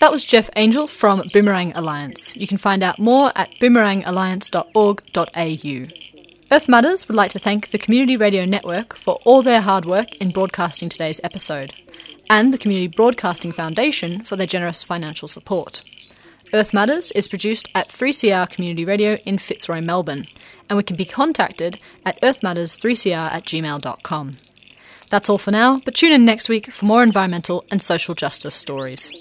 That 0.00 0.12
was 0.12 0.24
Jeff 0.24 0.48
Angel 0.54 0.86
from 0.86 1.28
Boomerang 1.32 1.72
Alliance. 1.74 2.36
You 2.36 2.46
can 2.46 2.58
find 2.58 2.84
out 2.84 3.00
more 3.00 3.32
at 3.34 3.50
boomerangalliance.org.au. 3.60 5.86
Earth 6.52 6.68
Matters 6.68 7.08
would 7.08 7.16
like 7.16 7.32
to 7.32 7.40
thank 7.40 7.70
the 7.70 7.78
Community 7.78 8.16
Radio 8.16 8.44
Network 8.44 8.94
for 8.94 9.18
all 9.24 9.42
their 9.42 9.60
hard 9.60 9.84
work 9.84 10.14
in 10.16 10.30
broadcasting 10.30 10.88
today's 10.88 11.20
episode, 11.24 11.74
and 12.28 12.54
the 12.54 12.58
Community 12.58 12.86
Broadcasting 12.86 13.50
Foundation 13.50 14.22
for 14.22 14.36
their 14.36 14.46
generous 14.46 14.84
financial 14.84 15.26
support. 15.26 15.82
Earth 16.52 16.74
Matters 16.74 17.12
is 17.12 17.28
produced 17.28 17.68
at 17.76 17.90
3CR 17.90 18.50
Community 18.50 18.84
Radio 18.84 19.14
in 19.24 19.38
Fitzroy, 19.38 19.80
Melbourne, 19.80 20.26
and 20.68 20.76
we 20.76 20.82
can 20.82 20.96
be 20.96 21.04
contacted 21.04 21.78
at 22.04 22.20
earthmatters3cr 22.22 23.30
at 23.30 23.44
gmail.com. 23.44 24.38
That's 25.10 25.28
all 25.28 25.38
for 25.38 25.52
now, 25.52 25.80
but 25.84 25.94
tune 25.94 26.12
in 26.12 26.24
next 26.24 26.48
week 26.48 26.72
for 26.72 26.86
more 26.86 27.04
environmental 27.04 27.64
and 27.70 27.80
social 27.80 28.14
justice 28.14 28.54
stories. 28.54 29.12